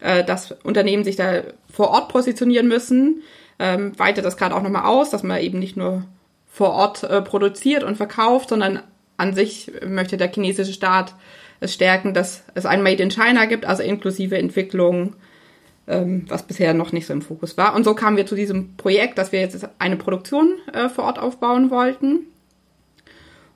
äh, 0.00 0.24
dass 0.24 0.52
Unternehmen 0.62 1.04
sich 1.04 1.16
da 1.16 1.42
vor 1.72 1.90
Ort 1.90 2.08
positionieren 2.08 2.68
müssen. 2.68 3.22
Ähm, 3.58 3.98
weitet 3.98 4.24
das 4.24 4.36
gerade 4.36 4.54
auch 4.54 4.62
nochmal 4.62 4.84
aus, 4.84 5.10
dass 5.10 5.22
man 5.22 5.40
eben 5.40 5.58
nicht 5.58 5.76
nur 5.76 6.04
vor 6.46 6.70
Ort 6.70 7.04
äh, 7.04 7.22
produziert 7.22 7.82
und 7.82 7.96
verkauft, 7.96 8.48
sondern 8.48 8.82
an 9.16 9.34
sich 9.34 9.72
möchte 9.86 10.16
der 10.16 10.32
chinesische 10.32 10.72
Staat 10.72 11.14
es 11.60 11.74
stärken, 11.74 12.14
dass 12.14 12.44
es 12.54 12.66
ein 12.66 12.82
Made 12.82 13.02
in 13.02 13.10
China 13.10 13.46
gibt, 13.46 13.64
also 13.64 13.82
inklusive 13.82 14.38
Entwicklung 14.38 15.16
ähm, 15.88 16.26
was 16.28 16.42
bisher 16.44 16.74
noch 16.74 16.92
nicht 16.92 17.06
so 17.06 17.12
im 17.12 17.22
Fokus 17.22 17.56
war. 17.56 17.74
Und 17.74 17.84
so 17.84 17.94
kamen 17.94 18.16
wir 18.16 18.26
zu 18.26 18.34
diesem 18.34 18.76
Projekt, 18.76 19.18
dass 19.18 19.32
wir 19.32 19.40
jetzt 19.40 19.66
eine 19.78 19.96
Produktion 19.96 20.58
äh, 20.72 20.88
vor 20.88 21.04
Ort 21.04 21.18
aufbauen 21.18 21.70
wollten. 21.70 22.26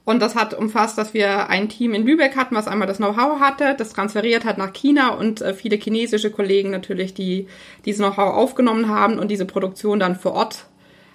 Und 0.05 0.21
das 0.21 0.35
hat 0.35 0.53
umfasst, 0.55 0.99
dass 0.99 1.15
wir 1.15 1.49
ein 1.49 1.69
Team 1.69 1.95
in 1.95 2.05
Lübeck 2.05 2.35
hatten, 2.35 2.57
was 2.57 2.67
einmal 2.67 2.89
das 2.89 2.97
Know-how 2.97 3.39
hatte, 3.39 3.77
das 3.79 3.93
transferiert 3.93 4.45
hat 4.45 4.59
nach 4.59 4.73
China 4.73 5.11
und 5.11 5.41
äh, 5.43 5.55
viele 5.55 5.77
chinesische 5.77 6.31
Kollegen 6.31 6.71
natürlich, 6.71 7.15
die 7.15 7.47
dieses 7.85 8.01
Know-how 8.01 8.35
aufgenommen 8.35 8.89
haben 8.89 9.19
und 9.19 9.31
diese 9.31 9.45
Produktion 9.45 10.01
dann 10.01 10.17
vor 10.17 10.33
Ort 10.33 10.67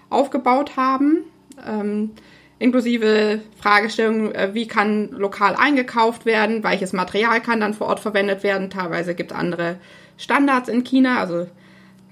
aufgebaut 0.10 0.78
haben. 0.78 1.24
Ähm, 1.68 2.12
inklusive 2.60 3.42
Fragestellungen, 3.60 4.34
äh, 4.34 4.54
wie 4.54 4.68
kann 4.68 5.10
lokal 5.12 5.56
eingekauft 5.56 6.26
werden, 6.26 6.64
welches 6.64 6.94
Material 6.94 7.42
kann 7.42 7.60
dann 7.60 7.74
vor 7.74 7.88
Ort 7.88 8.00
verwendet 8.00 8.44
werden. 8.44 8.70
Teilweise 8.70 9.16
gibt 9.16 9.32
es 9.32 9.38
andere 9.38 9.78
Standards 10.18 10.70
in 10.70 10.84
China. 10.84 11.20
Also 11.20 11.48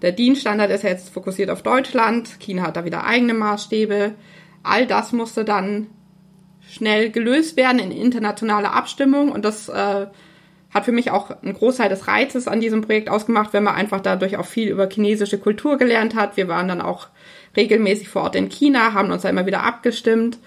der 0.02 0.12
DIN-Standard 0.12 0.72
ist 0.72 0.84
jetzt 0.84 1.10
fokussiert 1.10 1.50
auf 1.50 1.64
Deutschland. 1.64 2.40
China 2.40 2.64
hat 2.64 2.78
da 2.78 2.86
wieder 2.86 3.06
eigene 3.06 3.34
Maßstäbe. 3.34 4.14
All 4.64 4.88
das 4.88 5.12
musste 5.12 5.46
dann 5.46 5.88
schnell 6.70 7.12
gelöst 7.12 7.58
werden 7.58 7.80
in 7.80 7.92
internationaler 7.92 8.74
Abstimmung 8.74 9.32
und 9.32 9.46
das 9.46 9.70
äh, 9.70 10.08
hat 10.74 10.86
für 10.86 10.92
mich 10.92 11.12
auch 11.12 11.32
einen 11.42 11.54
Großteil 11.54 11.90
des 11.90 12.08
Reizes 12.08 12.48
an 12.48 12.60
diesem 12.60 12.82
Projekt 12.82 13.10
ausgemacht, 13.10 13.54
wenn 13.54 13.64
man 13.64 13.76
einfach 13.76 14.02
dadurch 14.02 14.38
auch 14.38 14.46
viel 14.46 14.70
über 14.70 14.90
chinesische 14.90 15.38
Kultur 15.38 15.78
gelernt 15.78 16.16
hat. 16.16 16.38
Wir 16.38 16.48
waren 16.48 16.68
dann 16.68 16.82
auch 16.82 17.08
regelmäßig 17.56 18.10
vor 18.10 18.24
Ort 18.24 18.36
in 18.36 18.50
China, 18.50 18.94
haben 18.94 19.12
uns 19.12 19.22
da 19.22 19.30
immer 19.30 19.46
wieder 19.46 19.64
abgestimmt 19.64 20.40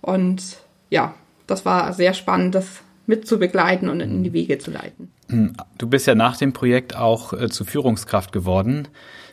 und 0.00 0.58
ja, 0.90 1.14
das 1.46 1.64
war 1.64 1.92
sehr 1.92 2.12
spannend, 2.12 2.54
das 2.54 2.82
mitzubegleiten 3.06 3.88
und 3.88 4.00
in 4.00 4.24
die 4.24 4.32
Wege 4.32 4.58
zu 4.58 4.70
leiten. 4.70 5.11
Du 5.78 5.88
bist 5.88 6.06
ja 6.06 6.14
nach 6.14 6.36
dem 6.36 6.52
Projekt 6.52 6.96
auch 6.96 7.32
äh, 7.32 7.48
zu 7.48 7.64
Führungskraft 7.64 8.32
geworden. 8.32 8.88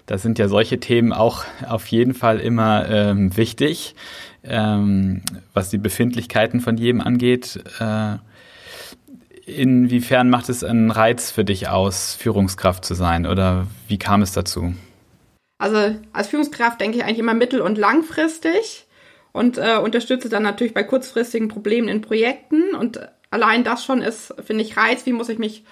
Da 0.06 0.18
sind 0.18 0.40
ja 0.40 0.48
solche 0.48 0.80
Themen 0.80 1.14
auch 1.14 1.44
auf 1.68 1.86
jeden 1.88 2.16
Fall 2.16 2.40
immer 2.40 2.90
ähm, 2.90 3.38
wichtig, 3.38 3.96
ähm, 4.44 5.22
was 5.54 5.70
die 5.70 5.78
Befindlichkeiten 5.78 6.62
von 6.62 6.78
jedem 6.78 7.02
angeht. 7.02 7.64
Äh, 7.80 8.18
Inwiefern 9.50 10.30
macht 10.30 10.50
es 10.50 10.64
einen 10.64 10.92
Reiz 10.92 11.32
für 11.32 11.44
dich 11.44 11.70
aus, 11.70 12.14
Führungskraft 12.14 12.86
zu 12.86 12.94
sein 12.94 13.26
oder 13.26 13.66
wie 13.88 13.98
kam 13.98 14.22
es 14.22 14.32
dazu? 14.32 14.74
Also 15.58 15.96
als 16.14 16.28
Führungskraft 16.28 16.80
denke 16.80 16.98
ich 16.98 17.04
eigentlich 17.04 17.20
immer 17.20 17.34
mittel- 17.34 17.62
und 17.62 17.78
langfristig 17.78 18.86
und 19.32 19.58
äh, 19.58 19.78
unterstütze 19.78 20.30
dann 20.30 20.44
natürlich 20.44 20.74
bei 20.74 20.84
kurzfristigen 20.84 21.48
Problemen 21.48 21.88
in 21.88 22.02
Projekten 22.02 22.76
und 22.76 23.00
allein 23.32 23.64
das 23.64 23.84
schon 23.84 24.02
ist, 24.02 24.34
finde 24.44 24.64
ich, 24.64 24.78
Reiz. 24.78 25.06
Wie 25.06 25.14
muss 25.14 25.30
ich 25.30 25.40
mich 25.40 25.64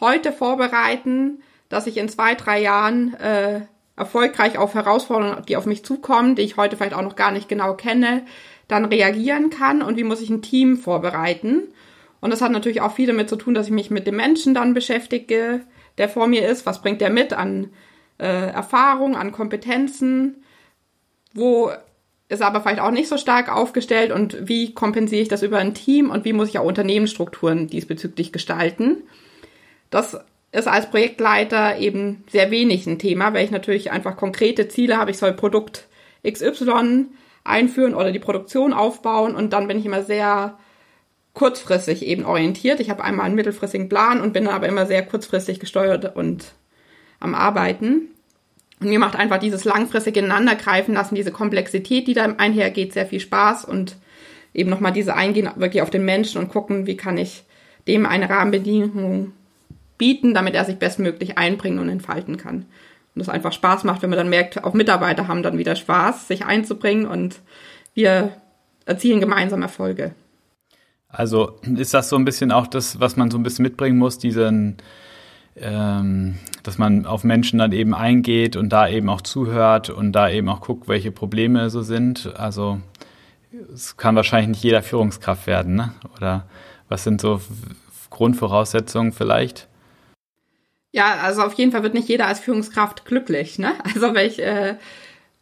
heute 0.00 0.32
vorbereiten, 0.32 1.42
dass 1.68 1.86
ich 1.86 1.96
in 1.96 2.08
zwei, 2.08 2.34
drei 2.34 2.60
Jahren 2.60 3.14
äh, 3.14 3.62
erfolgreich 3.96 4.58
auf 4.58 4.74
Herausforderungen, 4.74 5.44
die 5.46 5.56
auf 5.56 5.66
mich 5.66 5.84
zukommen, 5.84 6.36
die 6.36 6.42
ich 6.42 6.56
heute 6.56 6.76
vielleicht 6.76 6.94
auch 6.94 7.02
noch 7.02 7.16
gar 7.16 7.32
nicht 7.32 7.48
genau 7.48 7.74
kenne, 7.74 8.24
dann 8.68 8.84
reagieren 8.84 9.50
kann 9.50 9.82
und 9.82 9.96
wie 9.96 10.04
muss 10.04 10.20
ich 10.20 10.30
ein 10.30 10.42
Team 10.42 10.76
vorbereiten. 10.76 11.62
Und 12.20 12.30
das 12.30 12.42
hat 12.42 12.52
natürlich 12.52 12.80
auch 12.80 12.92
viel 12.92 13.06
damit 13.06 13.28
zu 13.28 13.36
tun, 13.36 13.54
dass 13.54 13.66
ich 13.66 13.72
mich 13.72 13.90
mit 13.90 14.06
dem 14.06 14.16
Menschen 14.16 14.54
dann 14.54 14.74
beschäftige, 14.74 15.62
der 15.98 16.08
vor 16.08 16.26
mir 16.26 16.46
ist. 16.48 16.66
Was 16.66 16.82
bringt 16.82 17.00
der 17.00 17.10
mit 17.10 17.32
an 17.32 17.70
äh, 18.18 18.50
Erfahrung, 18.50 19.16
an 19.16 19.32
Kompetenzen? 19.32 20.44
Wo 21.32 21.70
ist 22.28 22.42
aber 22.42 22.60
vielleicht 22.60 22.80
auch 22.80 22.90
nicht 22.90 23.08
so 23.08 23.16
stark 23.16 23.54
aufgestellt 23.54 24.12
und 24.12 24.48
wie 24.48 24.74
kompensiere 24.74 25.22
ich 25.22 25.28
das 25.28 25.42
über 25.42 25.58
ein 25.58 25.74
Team 25.74 26.10
und 26.10 26.24
wie 26.24 26.34
muss 26.34 26.48
ich 26.48 26.58
auch 26.58 26.64
Unternehmensstrukturen 26.64 27.68
diesbezüglich 27.68 28.32
gestalten? 28.32 29.02
Das 29.90 30.18
ist 30.52 30.68
als 30.68 30.90
Projektleiter 30.90 31.78
eben 31.78 32.24
sehr 32.30 32.50
wenig 32.50 32.86
ein 32.86 32.98
Thema, 32.98 33.32
weil 33.32 33.44
ich 33.44 33.50
natürlich 33.50 33.90
einfach 33.90 34.16
konkrete 34.16 34.68
Ziele 34.68 34.98
habe. 34.98 35.10
Ich 35.10 35.18
soll 35.18 35.32
Produkt 35.32 35.88
XY 36.26 37.06
einführen 37.44 37.94
oder 37.94 38.12
die 38.12 38.18
Produktion 38.18 38.74
aufbauen 38.74 39.34
und 39.34 39.52
dann 39.52 39.68
bin 39.68 39.78
ich 39.78 39.86
immer 39.86 40.02
sehr 40.02 40.58
kurzfristig 41.32 42.04
eben 42.04 42.24
orientiert. 42.24 42.80
Ich 42.80 42.90
habe 42.90 43.04
einmal 43.04 43.26
einen 43.26 43.36
mittelfristigen 43.36 43.88
Plan 43.88 44.20
und 44.20 44.32
bin 44.32 44.48
aber 44.48 44.68
immer 44.68 44.86
sehr 44.86 45.04
kurzfristig 45.06 45.60
gesteuert 45.60 46.16
und 46.16 46.52
am 47.20 47.34
Arbeiten. 47.34 48.10
Und 48.80 48.88
mir 48.88 48.98
macht 48.98 49.16
einfach 49.16 49.38
dieses 49.38 49.64
langfristige 49.64 50.20
Ineinandergreifen 50.20 50.94
lassen, 50.94 51.14
diese 51.14 51.32
Komplexität, 51.32 52.06
die 52.06 52.14
da 52.14 52.24
einhergeht, 52.38 52.92
sehr 52.92 53.06
viel 53.06 53.20
Spaß 53.20 53.64
und 53.64 53.96
eben 54.54 54.70
nochmal 54.70 54.92
diese 54.92 55.14
Eingehen 55.14 55.50
wirklich 55.56 55.82
auf 55.82 55.90
den 55.90 56.04
Menschen 56.04 56.40
und 56.40 56.48
gucken, 56.48 56.86
wie 56.86 56.96
kann 56.96 57.18
ich 57.18 57.44
dem 57.86 58.06
eine 58.06 58.28
Rahmenbedingung 58.28 59.32
bieten, 59.96 60.34
damit 60.34 60.54
er 60.54 60.64
sich 60.64 60.76
bestmöglich 60.76 61.38
einbringen 61.38 61.78
und 61.80 61.88
entfalten 61.88 62.36
kann. 62.36 62.66
Und 63.14 63.22
es 63.22 63.28
einfach 63.28 63.52
Spaß 63.52 63.84
macht, 63.84 64.02
wenn 64.02 64.10
man 64.10 64.18
dann 64.18 64.28
merkt, 64.28 64.62
auch 64.62 64.74
Mitarbeiter 64.74 65.26
haben 65.26 65.42
dann 65.42 65.58
wieder 65.58 65.74
Spaß, 65.74 66.28
sich 66.28 66.44
einzubringen 66.44 67.06
und 67.06 67.40
wir 67.94 68.32
erzielen 68.86 69.20
gemeinsam 69.20 69.62
Erfolge. 69.62 70.14
Also 71.08 71.58
ist 71.76 71.94
das 71.94 72.10
so 72.10 72.16
ein 72.16 72.24
bisschen 72.24 72.52
auch 72.52 72.66
das, 72.66 73.00
was 73.00 73.16
man 73.16 73.30
so 73.30 73.38
ein 73.38 73.42
bisschen 73.42 73.64
mitbringen 73.64 73.98
muss, 73.98 74.18
diesen, 74.18 74.76
ähm, 75.56 76.38
dass 76.68 76.76
man 76.76 77.06
auf 77.06 77.24
Menschen 77.24 77.58
dann 77.60 77.72
eben 77.72 77.94
eingeht 77.94 78.54
und 78.54 78.68
da 78.68 78.86
eben 78.86 79.08
auch 79.08 79.22
zuhört 79.22 79.88
und 79.88 80.12
da 80.12 80.28
eben 80.28 80.50
auch 80.50 80.60
guckt, 80.60 80.86
welche 80.86 81.10
Probleme 81.10 81.70
so 81.70 81.80
sind. 81.80 82.30
Also 82.36 82.78
es 83.72 83.96
kann 83.96 84.16
wahrscheinlich 84.16 84.48
nicht 84.48 84.64
jeder 84.64 84.82
Führungskraft 84.82 85.46
werden, 85.46 85.76
ne? 85.76 85.94
Oder 86.14 86.46
was 86.90 87.04
sind 87.04 87.22
so 87.22 87.40
Grundvoraussetzungen 88.10 89.12
vielleicht? 89.12 89.66
Ja, 90.92 91.14
also 91.22 91.40
auf 91.42 91.54
jeden 91.54 91.72
Fall 91.72 91.82
wird 91.82 91.94
nicht 91.94 92.08
jeder 92.10 92.26
als 92.26 92.38
Führungskraft 92.38 93.06
glücklich. 93.06 93.58
Ne? 93.58 93.72
Also 93.94 94.14
weil 94.14 94.26
ich 94.26 94.38
äh, 94.38 94.74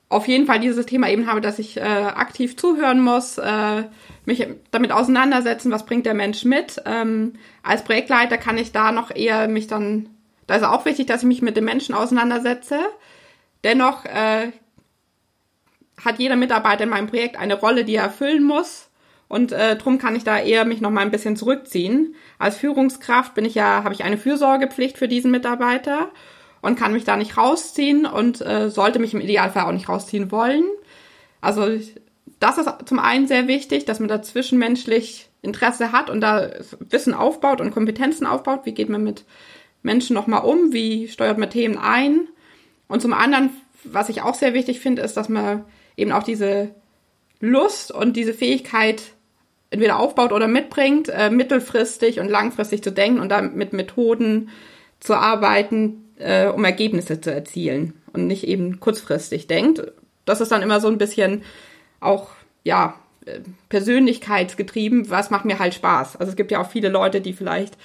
auf 0.09 0.28
jeden 0.28 0.47
Fall 0.47 0.61
dieses 0.61 0.87
Thema 0.87 1.11
eben 1.11 1.26
habe, 1.26 1.40
dass 1.40 1.59
ich 1.59 1.76
äh, 1.76 1.80
aktiv 1.80 2.56
zuhören 2.56 3.00
muss, 3.00 3.38
äh, 3.38 3.83
mich 4.26 4.47
damit 4.71 4.92
auseinandersetzen, 4.92 5.73
was 5.73 5.87
bringt 5.87 6.06
der 6.06 6.14
Mensch 6.14 6.45
mit. 6.45 6.80
Ähm, 6.87 7.33
als 7.64 7.83
Projektleiter 7.83 8.38
kann 8.38 8.59
ich 8.59 8.71
da 8.71 8.92
noch 8.92 9.11
eher 9.11 9.49
mich 9.49 9.66
dann, 9.66 10.09
da 10.46 10.56
ist 10.56 10.62
auch 10.62 10.84
wichtig, 10.84 11.06
dass 11.06 11.22
ich 11.22 11.28
mich 11.28 11.42
mit 11.42 11.56
dem 11.56 11.64
Menschen 11.64 11.94
auseinandersetze. 11.94 12.78
Dennoch 13.64 14.04
äh, 14.04 14.52
hat 16.04 16.18
jeder 16.18 16.36
Mitarbeiter 16.36 16.84
in 16.84 16.90
meinem 16.90 17.08
Projekt 17.08 17.36
eine 17.36 17.54
Rolle, 17.54 17.84
die 17.84 17.96
er 17.96 18.04
erfüllen 18.04 18.42
muss. 18.42 18.90
Und 19.28 19.50
äh, 19.50 19.76
drum 19.76 19.98
kann 19.98 20.14
ich 20.14 20.22
da 20.22 20.38
eher 20.38 20.64
mich 20.64 20.80
noch 20.80 20.90
mal 20.90 21.00
ein 21.00 21.10
bisschen 21.10 21.36
zurückziehen. 21.36 22.14
Als 22.38 22.56
Führungskraft 22.56 23.34
bin 23.34 23.44
ich 23.44 23.54
ja, 23.54 23.82
habe 23.82 23.94
ich 23.94 24.04
eine 24.04 24.18
Fürsorgepflicht 24.18 24.98
für 24.98 25.08
diesen 25.08 25.32
Mitarbeiter 25.32 26.10
und 26.62 26.78
kann 26.78 26.92
mich 26.92 27.04
da 27.04 27.16
nicht 27.16 27.36
rausziehen 27.36 28.06
und 28.06 28.40
äh, 28.40 28.70
sollte 28.70 29.00
mich 29.00 29.14
im 29.14 29.20
Idealfall 29.20 29.64
auch 29.64 29.72
nicht 29.72 29.88
rausziehen 29.88 30.30
wollen. 30.30 30.64
Also 31.40 31.66
das 32.38 32.58
ist 32.58 32.68
zum 32.84 32.98
einen 32.98 33.26
sehr 33.26 33.48
wichtig, 33.48 33.84
dass 33.84 33.98
man 33.98 34.08
da 34.08 34.22
zwischenmenschlich 34.22 35.28
Interesse 35.42 35.92
hat 35.92 36.10
und 36.10 36.20
da 36.20 36.50
Wissen 36.78 37.14
aufbaut 37.14 37.60
und 37.60 37.72
Kompetenzen 37.72 38.26
aufbaut. 38.26 38.60
Wie 38.64 38.74
geht 38.74 38.88
man 38.88 39.02
mit 39.02 39.24
Menschen 39.86 40.14
nochmal 40.14 40.44
um? 40.44 40.72
Wie 40.72 41.08
steuert 41.08 41.38
man 41.38 41.48
Themen 41.48 41.78
ein? 41.78 42.28
Und 42.88 43.00
zum 43.00 43.14
anderen, 43.14 43.50
was 43.84 44.10
ich 44.10 44.20
auch 44.20 44.34
sehr 44.34 44.52
wichtig 44.52 44.80
finde, 44.80 45.00
ist, 45.00 45.16
dass 45.16 45.30
man 45.30 45.64
eben 45.96 46.12
auch 46.12 46.24
diese 46.24 46.74
Lust 47.40 47.92
und 47.92 48.16
diese 48.16 48.34
Fähigkeit 48.34 49.02
entweder 49.70 49.98
aufbaut 49.98 50.32
oder 50.32 50.48
mitbringt, 50.48 51.08
äh, 51.08 51.30
mittelfristig 51.30 52.20
und 52.20 52.28
langfristig 52.28 52.82
zu 52.82 52.92
denken 52.92 53.20
und 53.20 53.30
dann 53.30 53.54
mit 53.54 53.72
Methoden 53.72 54.50
zu 55.00 55.14
arbeiten, 55.14 56.10
äh, 56.18 56.46
um 56.48 56.64
Ergebnisse 56.64 57.20
zu 57.20 57.32
erzielen 57.32 57.94
und 58.12 58.26
nicht 58.26 58.46
eben 58.46 58.80
kurzfristig 58.80 59.46
denkt. 59.46 59.82
Das 60.24 60.40
ist 60.40 60.50
dann 60.50 60.62
immer 60.62 60.80
so 60.80 60.88
ein 60.88 60.98
bisschen 60.98 61.42
auch, 62.00 62.30
ja, 62.64 62.98
äh, 63.24 63.40
persönlichkeitsgetrieben, 63.68 65.10
was 65.10 65.30
macht 65.30 65.44
mir 65.44 65.58
halt 65.58 65.74
Spaß. 65.74 66.16
Also 66.16 66.30
es 66.30 66.36
gibt 66.36 66.50
ja 66.50 66.60
auch 66.60 66.70
viele 66.70 66.88
Leute, 66.88 67.20
die 67.20 67.32
vielleicht 67.32 67.76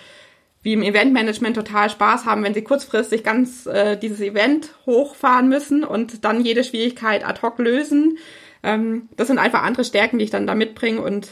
wie 0.63 0.73
im 0.73 0.83
Eventmanagement 0.83 1.55
total 1.55 1.89
Spaß 1.89 2.25
haben, 2.25 2.43
wenn 2.43 2.53
sie 2.53 2.61
kurzfristig 2.61 3.23
ganz 3.23 3.65
äh, 3.65 3.97
dieses 3.97 4.21
Event 4.21 4.75
hochfahren 4.85 5.49
müssen 5.49 5.83
und 5.83 6.23
dann 6.23 6.45
jede 6.45 6.63
Schwierigkeit 6.63 7.25
ad 7.27 7.41
hoc 7.41 7.57
lösen. 7.57 8.17
Ähm, 8.63 9.09
das 9.17 9.27
sind 9.27 9.39
einfach 9.39 9.63
andere 9.63 9.83
Stärken, 9.83 10.19
die 10.19 10.25
ich 10.25 10.31
dann 10.31 10.45
da 10.45 10.53
mitbringe 10.53 11.01
und 11.01 11.29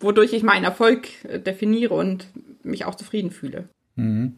wodurch 0.00 0.32
ich 0.32 0.42
meinen 0.42 0.64
Erfolg 0.64 1.08
äh, 1.24 1.38
definiere 1.38 1.94
und 1.94 2.28
mich 2.62 2.86
auch 2.86 2.94
zufrieden 2.94 3.30
fühle. 3.30 3.68
Mhm. 3.96 4.36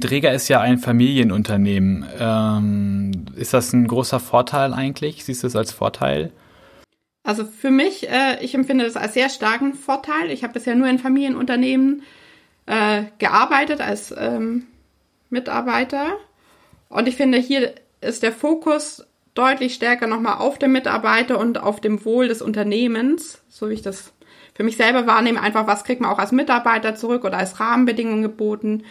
Träger 0.00 0.32
ist 0.32 0.48
ja 0.48 0.60
ein 0.60 0.78
Familienunternehmen. 0.78 2.06
Ähm, 2.18 3.24
ist 3.34 3.52
das 3.52 3.72
ein 3.72 3.88
großer 3.88 4.20
Vorteil 4.20 4.74
eigentlich? 4.74 5.24
Siehst 5.24 5.42
du 5.42 5.48
es 5.48 5.56
als 5.56 5.72
Vorteil? 5.72 6.30
Also 7.24 7.44
für 7.44 7.70
mich, 7.70 8.08
äh, 8.08 8.42
ich 8.42 8.54
empfinde 8.54 8.84
das 8.84 8.96
als 8.96 9.14
sehr 9.14 9.28
starken 9.28 9.74
Vorteil. 9.74 10.30
Ich 10.30 10.44
habe 10.44 10.52
bisher 10.52 10.76
nur 10.76 10.88
in 10.88 10.98
Familienunternehmen 10.98 12.02
äh, 12.66 13.04
gearbeitet 13.18 13.80
als 13.80 14.14
ähm, 14.16 14.66
Mitarbeiter. 15.30 16.12
Und 16.88 17.08
ich 17.08 17.16
finde, 17.16 17.38
hier 17.38 17.74
ist 18.00 18.22
der 18.22 18.32
Fokus 18.32 19.06
deutlich 19.34 19.74
stärker 19.74 20.06
nochmal 20.06 20.38
auf 20.38 20.58
dem 20.58 20.72
Mitarbeiter 20.72 21.38
und 21.38 21.58
auf 21.58 21.80
dem 21.80 22.04
Wohl 22.04 22.28
des 22.28 22.42
Unternehmens, 22.42 23.42
so 23.48 23.70
wie 23.70 23.74
ich 23.74 23.82
das 23.82 24.12
für 24.54 24.64
mich 24.64 24.76
selber 24.76 25.06
wahrnehme, 25.06 25.40
einfach 25.40 25.66
was 25.66 25.84
kriegt 25.84 26.00
man 26.00 26.10
auch 26.10 26.18
als 26.18 26.32
Mitarbeiter 26.32 26.94
zurück 26.94 27.24
oder 27.24 27.38
als 27.38 27.58
Rahmenbedingungen 27.58 28.22
geboten. 28.22 28.84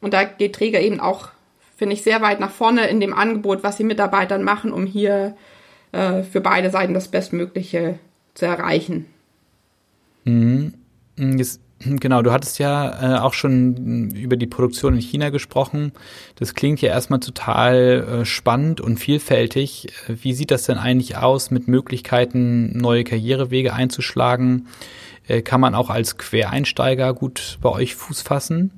Und 0.00 0.14
da 0.14 0.24
geht 0.24 0.54
Träger 0.54 0.80
eben 0.80 1.00
auch, 1.00 1.30
finde 1.76 1.94
ich, 1.94 2.02
sehr 2.02 2.22
weit 2.22 2.38
nach 2.40 2.50
vorne 2.50 2.86
in 2.86 3.00
dem 3.00 3.12
Angebot, 3.12 3.64
was 3.64 3.76
die 3.76 3.84
Mitarbeitern 3.84 4.44
machen, 4.44 4.72
um 4.72 4.86
hier 4.86 5.36
äh, 5.92 6.22
für 6.22 6.40
beide 6.40 6.70
Seiten 6.70 6.94
das 6.94 7.08
Bestmögliche 7.08 7.98
zu 8.34 8.46
erreichen. 8.46 9.06
Mhm. 10.24 10.74
Jetzt, 11.16 11.60
genau, 11.80 12.22
du 12.22 12.32
hattest 12.32 12.58
ja 12.58 13.16
äh, 13.16 13.18
auch 13.20 13.34
schon 13.34 14.10
über 14.10 14.36
die 14.36 14.46
Produktion 14.46 14.94
in 14.94 15.00
China 15.00 15.30
gesprochen. 15.30 15.92
Das 16.36 16.54
klingt 16.54 16.80
ja 16.80 16.90
erstmal 16.90 17.20
total 17.20 18.20
äh, 18.20 18.24
spannend 18.24 18.80
und 18.80 18.98
vielfältig. 18.98 19.88
Wie 20.08 20.32
sieht 20.32 20.50
das 20.50 20.64
denn 20.64 20.78
eigentlich 20.78 21.16
aus 21.16 21.50
mit 21.50 21.68
Möglichkeiten, 21.68 22.76
neue 22.78 23.04
Karrierewege 23.04 23.72
einzuschlagen? 23.72 24.68
Äh, 25.26 25.42
kann 25.42 25.60
man 25.60 25.74
auch 25.74 25.90
als 25.90 26.18
Quereinsteiger 26.18 27.14
gut 27.14 27.58
bei 27.62 27.70
euch 27.70 27.94
Fuß 27.94 28.22
fassen? 28.22 28.72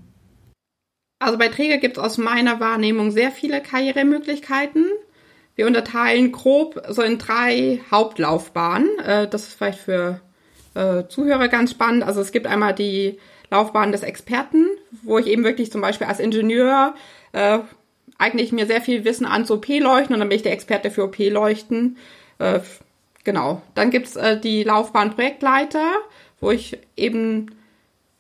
Also 1.19 1.39
bei 1.39 1.49
Träger 1.49 1.79
gibt 1.79 1.99
es 1.99 2.03
aus 2.03 2.19
meiner 2.19 2.59
Wahrnehmung 2.59 3.11
sehr 3.11 3.31
viele 3.31 3.63
Karrieremöglichkeiten. 3.63 4.87
Wir 5.55 5.67
unterteilen 5.67 6.33
grob 6.33 6.83
so 6.89 7.03
in 7.03 7.19
drei 7.19 7.81
Hauptlaufbahnen. 7.91 8.89
Äh, 8.99 9.29
das 9.29 9.49
ist 9.49 9.55
vielleicht 9.55 9.79
für 9.79 10.21
äh, 10.75 11.05
Zuhörer 11.09 11.49
ganz 11.49 11.71
spannend. 11.71 12.05
Also 12.05 12.21
es 12.21 12.33
gibt 12.33 12.47
einmal 12.47 12.75
die 12.75 13.19
Laufbahn 13.51 13.93
des 13.93 14.03
Experten, 14.03 14.67
wo 15.03 15.19
ich 15.19 15.27
eben 15.27 15.45
wirklich 15.45 15.71
zum 15.71 15.81
Beispiel 15.81 16.07
als 16.07 16.21
Ingenieur 16.21 16.95
äh, 17.33 17.59
eigentlich 18.19 18.53
mir 18.53 18.67
sehr 18.67 18.81
viel 18.81 19.05
Wissen 19.05 19.27
ans 19.27 19.51
OP-Leuchten 19.51 20.15
und 20.15 20.21
dann 20.21 20.29
bin 20.29 20.37
ich 20.37 20.43
der 20.43 20.53
Experte 20.53 20.91
für 20.91 21.05
OP-Leuchten. 21.05 21.97
Äh, 22.39 22.61
genau. 23.25 23.63
Dann 23.75 23.91
gibt's 23.91 24.17
äh, 24.17 24.39
die 24.41 24.63
Laufbahn 24.63 25.15
Projektleiter, 25.15 25.87
wo 26.41 26.51
ich 26.51 26.79
eben 26.97 27.51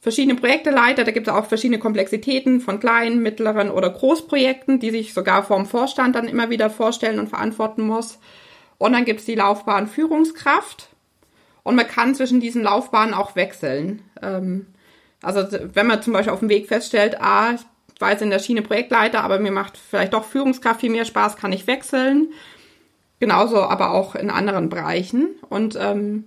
verschiedene 0.00 0.38
Projekte 0.38 0.70
leite. 0.70 1.04
Da 1.04 1.12
gibt 1.12 1.28
es 1.28 1.32
auch 1.32 1.46
verschiedene 1.46 1.78
Komplexitäten 1.78 2.60
von 2.60 2.80
kleinen, 2.80 3.22
mittleren 3.22 3.70
oder 3.70 3.88
Großprojekten, 3.88 4.80
die 4.80 4.90
sich 4.90 5.14
sogar 5.14 5.44
vom 5.44 5.64
Vorstand 5.64 6.16
dann 6.16 6.28
immer 6.28 6.50
wieder 6.50 6.68
vorstellen 6.68 7.20
und 7.20 7.28
verantworten 7.28 7.82
muss. 7.82 8.18
Und 8.78 8.92
dann 8.92 9.04
gibt 9.04 9.20
es 9.20 9.26
die 9.26 9.36
Laufbahn 9.36 9.86
Führungskraft. 9.86 10.88
Und 11.62 11.76
man 11.76 11.86
kann 11.86 12.14
zwischen 12.14 12.40
diesen 12.40 12.62
Laufbahnen 12.62 13.14
auch 13.14 13.36
wechseln. 13.36 14.02
Ähm, 14.20 14.66
Also 15.22 15.46
wenn 15.74 15.86
man 15.86 16.02
zum 16.02 16.12
Beispiel 16.12 16.32
auf 16.32 16.40
dem 16.40 16.48
Weg 16.48 16.66
feststellt, 16.66 17.20
ah, 17.20 17.54
ich 17.54 18.00
war 18.00 18.10
jetzt 18.10 18.22
in 18.22 18.30
der 18.30 18.40
Schiene 18.40 18.62
Projektleiter, 18.62 19.22
aber 19.22 19.38
mir 19.38 19.52
macht 19.52 19.78
vielleicht 19.78 20.12
doch 20.12 20.24
Führungskraft 20.24 20.80
viel 20.80 20.90
mehr 20.90 21.04
Spaß, 21.04 21.36
kann 21.36 21.52
ich 21.52 21.68
wechseln. 21.68 22.32
Genauso 23.20 23.62
aber 23.62 23.92
auch 23.92 24.16
in 24.16 24.30
anderen 24.30 24.68
Bereichen. 24.68 25.28
Und 25.48 25.78
ähm, 25.80 26.24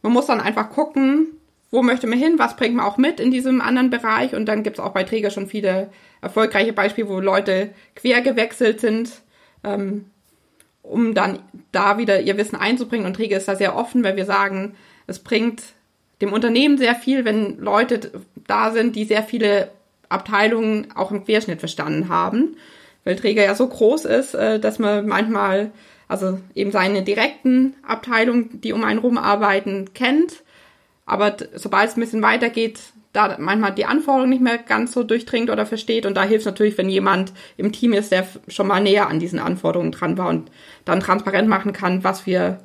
man 0.00 0.12
muss 0.12 0.24
dann 0.24 0.40
einfach 0.40 0.70
gucken, 0.70 1.26
wo 1.70 1.82
möchte 1.82 2.06
man 2.06 2.18
hin, 2.18 2.38
was 2.38 2.56
bringt 2.56 2.74
man 2.74 2.86
auch 2.86 2.96
mit 2.96 3.20
in 3.20 3.30
diesem 3.30 3.60
anderen 3.60 3.90
Bereich. 3.90 4.34
Und 4.34 4.46
dann 4.46 4.62
gibt 4.62 4.78
es 4.78 4.84
auch 4.84 4.94
bei 4.94 5.04
Träger 5.04 5.30
schon 5.30 5.46
viele 5.46 5.90
erfolgreiche 6.22 6.72
Beispiele, 6.72 7.10
wo 7.10 7.20
Leute 7.20 7.74
quer 7.94 8.22
gewechselt 8.22 8.80
sind, 8.80 9.20
ähm, 9.62 10.06
um 10.88 11.14
dann 11.14 11.38
da 11.72 11.98
wieder 11.98 12.20
ihr 12.20 12.36
Wissen 12.36 12.56
einzubringen. 12.56 13.06
Und 13.06 13.14
Träger 13.14 13.36
ist 13.36 13.48
da 13.48 13.56
sehr 13.56 13.76
offen, 13.76 14.04
weil 14.04 14.16
wir 14.16 14.24
sagen, 14.24 14.74
es 15.06 15.18
bringt 15.18 15.62
dem 16.20 16.32
Unternehmen 16.32 16.78
sehr 16.78 16.94
viel, 16.94 17.24
wenn 17.24 17.58
Leute 17.58 18.10
da 18.46 18.72
sind, 18.72 18.96
die 18.96 19.04
sehr 19.04 19.22
viele 19.22 19.70
Abteilungen 20.08 20.88
auch 20.94 21.10
im 21.10 21.24
Querschnitt 21.24 21.60
verstanden 21.60 22.08
haben. 22.08 22.56
Weil 23.04 23.16
Träger 23.16 23.44
ja 23.44 23.54
so 23.54 23.68
groß 23.68 24.04
ist, 24.06 24.34
äh, 24.34 24.58
dass 24.58 24.78
man 24.78 25.06
manchmal 25.06 25.70
also 26.08 26.40
eben 26.54 26.72
seine 26.72 27.02
direkten 27.02 27.74
Abteilungen, 27.86 28.60
die 28.62 28.72
um 28.72 28.82
einen 28.82 28.98
rum 28.98 29.18
arbeiten, 29.18 29.92
kennt. 29.92 30.42
Aber 31.04 31.36
sobald 31.54 31.90
es 31.90 31.96
ein 31.96 32.00
bisschen 32.00 32.22
weitergeht, 32.22 32.80
da 33.18 33.36
manchmal 33.38 33.72
die 33.72 33.84
Anforderungen 33.84 34.30
nicht 34.30 34.42
mehr 34.42 34.58
ganz 34.58 34.92
so 34.92 35.02
durchdringt 35.02 35.50
oder 35.50 35.66
versteht. 35.66 36.06
Und 36.06 36.14
da 36.14 36.22
hilft 36.22 36.40
es 36.40 36.46
natürlich, 36.46 36.78
wenn 36.78 36.88
jemand 36.88 37.32
im 37.56 37.72
Team 37.72 37.92
ist, 37.92 38.12
der 38.12 38.26
schon 38.46 38.68
mal 38.68 38.80
näher 38.80 39.08
an 39.08 39.18
diesen 39.18 39.40
Anforderungen 39.40 39.92
dran 39.92 40.16
war 40.16 40.28
und 40.28 40.50
dann 40.84 41.00
transparent 41.00 41.48
machen 41.48 41.72
kann, 41.72 42.04
was 42.04 42.26
wir 42.26 42.58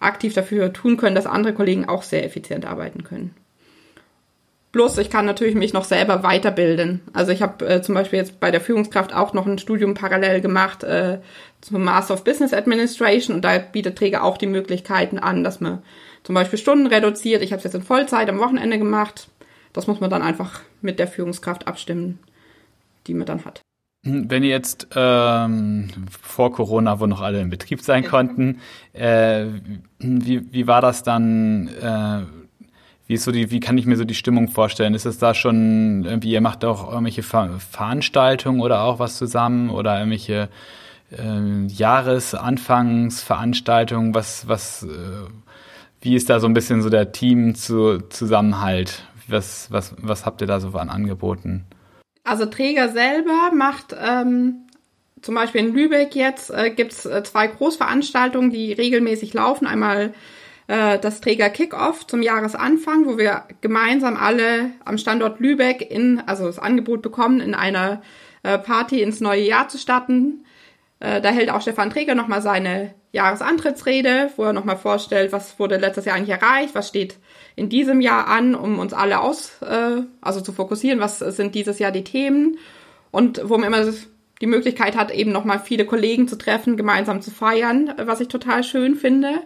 aktiv 0.00 0.34
dafür 0.34 0.72
tun 0.72 0.98
können, 0.98 1.14
dass 1.14 1.26
andere 1.26 1.54
Kollegen 1.54 1.88
auch 1.88 2.02
sehr 2.02 2.24
effizient 2.24 2.66
arbeiten 2.66 3.02
können. 3.04 3.34
Plus, 4.72 4.98
ich 4.98 5.08
kann 5.08 5.24
natürlich 5.24 5.54
mich 5.54 5.72
noch 5.72 5.84
selber 5.84 6.24
weiterbilden. 6.24 7.00
Also 7.12 7.30
ich 7.30 7.42
habe 7.42 7.64
äh, 7.64 7.80
zum 7.80 7.94
Beispiel 7.94 8.18
jetzt 8.18 8.40
bei 8.40 8.50
der 8.50 8.60
Führungskraft 8.60 9.14
auch 9.14 9.32
noch 9.32 9.46
ein 9.46 9.58
Studium 9.58 9.94
parallel 9.94 10.40
gemacht 10.40 10.82
äh, 10.82 11.20
zum 11.60 11.84
Master 11.84 12.14
of 12.14 12.24
Business 12.24 12.52
Administration 12.52 13.36
und 13.36 13.44
da 13.44 13.58
bietet 13.58 13.96
Träger 13.96 14.24
auch 14.24 14.36
die 14.36 14.48
Möglichkeiten 14.48 15.20
an, 15.20 15.44
dass 15.44 15.60
man 15.60 15.82
zum 16.24 16.34
Beispiel 16.34 16.58
Stunden 16.58 16.88
reduziert. 16.88 17.40
Ich 17.42 17.52
habe 17.52 17.58
es 17.58 17.64
jetzt 17.64 17.74
in 17.74 17.82
Vollzeit 17.82 18.28
am 18.28 18.40
Wochenende 18.40 18.78
gemacht. 18.78 19.28
Das 19.74 19.86
muss 19.86 20.00
man 20.00 20.08
dann 20.08 20.22
einfach 20.22 20.62
mit 20.80 20.98
der 20.98 21.08
Führungskraft 21.08 21.68
abstimmen, 21.68 22.20
die 23.06 23.12
man 23.12 23.26
dann 23.26 23.44
hat. 23.44 23.60
Hm, 24.06 24.30
wenn 24.30 24.42
ihr 24.42 24.50
jetzt 24.50 24.88
ähm, 24.94 25.90
vor 26.08 26.52
Corona, 26.52 27.00
wo 27.00 27.06
noch 27.06 27.20
alle 27.20 27.40
im 27.40 27.50
Betrieb 27.50 27.82
sein 27.82 28.04
konnten, 28.04 28.60
äh, 28.92 29.46
wie, 29.98 30.50
wie 30.52 30.66
war 30.66 30.80
das 30.80 31.02
dann? 31.02 31.68
Äh, 31.68 32.22
wie 33.06 33.14
ist 33.14 33.24
so 33.24 33.32
die, 33.32 33.50
wie 33.50 33.60
kann 33.60 33.76
ich 33.76 33.84
mir 33.84 33.96
so 33.96 34.04
die 34.04 34.14
Stimmung 34.14 34.48
vorstellen? 34.48 34.94
Ist 34.94 35.04
es 35.04 35.18
da 35.18 35.34
schon 35.34 36.04
irgendwie, 36.04 36.30
ihr 36.30 36.40
macht 36.40 36.64
auch 36.64 36.90
irgendwelche 36.90 37.22
Ver 37.22 37.58
Veranstaltungen 37.58 38.62
oder 38.62 38.80
auch 38.82 38.98
was 38.98 39.18
zusammen 39.18 39.68
oder 39.68 39.98
irgendwelche 39.98 40.48
äh, 41.10 41.66
Jahresanfangsveranstaltungen? 41.66 44.14
Was, 44.14 44.48
was, 44.48 44.84
äh, 44.84 44.86
wie 46.00 46.14
ist 46.14 46.30
da 46.30 46.40
so 46.40 46.46
ein 46.46 46.54
bisschen 46.54 46.80
so 46.80 46.88
der 46.88 47.12
Teamzusammenhalt? 47.12 49.02
Was, 49.28 49.70
was, 49.70 49.94
was 49.98 50.26
habt 50.26 50.40
ihr 50.40 50.46
da 50.46 50.60
so 50.60 50.68
an 50.76 50.90
Angeboten? 50.90 51.64
Also 52.24 52.46
Träger 52.46 52.88
selber 52.90 53.50
macht 53.52 53.94
ähm, 53.98 54.66
zum 55.24 55.34
Beispiel 55.34 55.62
in 55.62 55.74
Lübeck 55.74 56.14
jetzt 56.14 56.50
äh, 56.50 56.70
gibt 56.70 56.92
es 56.92 57.06
äh, 57.06 57.22
zwei 57.22 57.46
Großveranstaltungen, 57.46 58.50
die 58.50 58.72
regelmäßig 58.72 59.32
laufen. 59.32 59.66
Einmal 59.66 60.12
äh, 60.66 60.98
das 60.98 61.20
Träger 61.20 61.50
Kickoff 61.50 62.06
zum 62.06 62.22
Jahresanfang, 62.22 63.06
wo 63.06 63.18
wir 63.18 63.44
gemeinsam 63.60 64.16
alle 64.16 64.70
am 64.84 64.98
Standort 64.98 65.40
Lübeck 65.40 65.90
in, 65.90 66.22
also 66.26 66.46
das 66.46 66.58
Angebot 66.58 67.02
bekommen, 67.02 67.40
in 67.40 67.54
einer 67.54 68.02
äh, 68.42 68.58
Party 68.58 69.02
ins 69.02 69.20
neue 69.20 69.42
Jahr 69.42 69.68
zu 69.68 69.78
starten. 69.78 70.44
Äh, 71.00 71.20
da 71.20 71.30
hält 71.30 71.50
auch 71.50 71.60
Stefan 71.60 71.90
Träger 71.90 72.14
nochmal 72.14 72.42
seine 72.42 72.94
Jahresantrittsrede, 73.12 74.30
wo 74.36 74.44
er 74.44 74.52
nochmal 74.52 74.76
vorstellt, 74.76 75.32
was 75.32 75.58
wurde 75.58 75.76
letztes 75.76 76.04
Jahr 76.04 76.16
eigentlich 76.16 76.40
erreicht, 76.40 76.74
was 76.74 76.88
steht 76.88 77.16
in 77.56 77.68
diesem 77.68 78.00
Jahr 78.00 78.26
an, 78.26 78.54
um 78.54 78.78
uns 78.78 78.92
alle 78.92 79.20
aus, 79.20 79.60
äh, 79.62 80.02
also 80.20 80.40
zu 80.40 80.52
fokussieren, 80.52 81.00
was 81.00 81.18
sind 81.18 81.54
dieses 81.54 81.78
Jahr 81.78 81.92
die 81.92 82.04
Themen 82.04 82.58
und 83.10 83.40
wo 83.44 83.58
man 83.58 83.72
immer 83.72 83.92
die 84.40 84.46
Möglichkeit 84.46 84.96
hat, 84.96 85.12
eben 85.12 85.30
nochmal 85.30 85.60
viele 85.60 85.86
Kollegen 85.86 86.26
zu 86.26 86.36
treffen, 86.36 86.76
gemeinsam 86.76 87.22
zu 87.22 87.30
feiern, 87.30 87.94
was 87.96 88.20
ich 88.20 88.28
total 88.28 88.64
schön 88.64 88.96
finde 88.96 89.42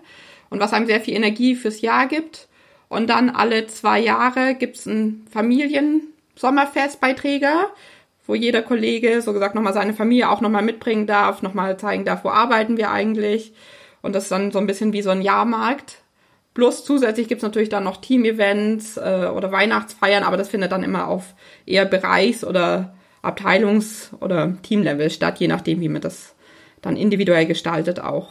und 0.48 0.60
was 0.60 0.72
einem 0.72 0.86
sehr 0.86 1.00
viel 1.00 1.14
Energie 1.14 1.54
fürs 1.54 1.82
Jahr 1.82 2.06
gibt. 2.08 2.48
Und 2.88 3.10
dann 3.10 3.28
alle 3.28 3.66
zwei 3.66 4.00
Jahre 4.00 4.54
gibt's 4.54 4.86
ein 4.86 5.26
Familiensommerfest 5.30 7.00
bei 7.00 7.12
Träger, 7.12 7.68
wo 8.28 8.34
jeder 8.34 8.62
Kollege, 8.62 9.22
so 9.22 9.32
gesagt, 9.32 9.56
nochmal 9.56 9.72
seine 9.72 9.94
Familie 9.94 10.28
auch 10.30 10.42
nochmal 10.42 10.62
mitbringen 10.62 11.06
darf, 11.06 11.42
nochmal 11.42 11.78
zeigen 11.78 12.04
darf, 12.04 12.22
wo 12.24 12.28
arbeiten 12.28 12.76
wir 12.76 12.92
eigentlich. 12.92 13.54
Und 14.02 14.14
das 14.14 14.24
ist 14.24 14.32
dann 14.32 14.52
so 14.52 14.58
ein 14.58 14.66
bisschen 14.66 14.92
wie 14.92 15.02
so 15.02 15.10
ein 15.10 15.22
Jahrmarkt. 15.22 16.02
Plus 16.52 16.84
zusätzlich 16.84 17.26
gibt's 17.26 17.42
natürlich 17.42 17.70
dann 17.70 17.84
noch 17.84 17.96
Team-Events 17.96 18.98
äh, 18.98 19.30
oder 19.34 19.50
Weihnachtsfeiern, 19.50 20.24
aber 20.24 20.36
das 20.36 20.50
findet 20.50 20.72
dann 20.72 20.82
immer 20.82 21.08
auf 21.08 21.34
eher 21.64 21.86
Bereichs- 21.86 22.44
oder 22.44 22.94
Abteilungs- 23.22 24.10
oder 24.20 24.56
Teamlevel 24.62 25.08
statt, 25.08 25.38
je 25.38 25.48
nachdem, 25.48 25.80
wie 25.80 25.88
man 25.88 26.02
das 26.02 26.34
dann 26.82 26.96
individuell 26.96 27.46
gestaltet 27.46 27.98
auch. 27.98 28.28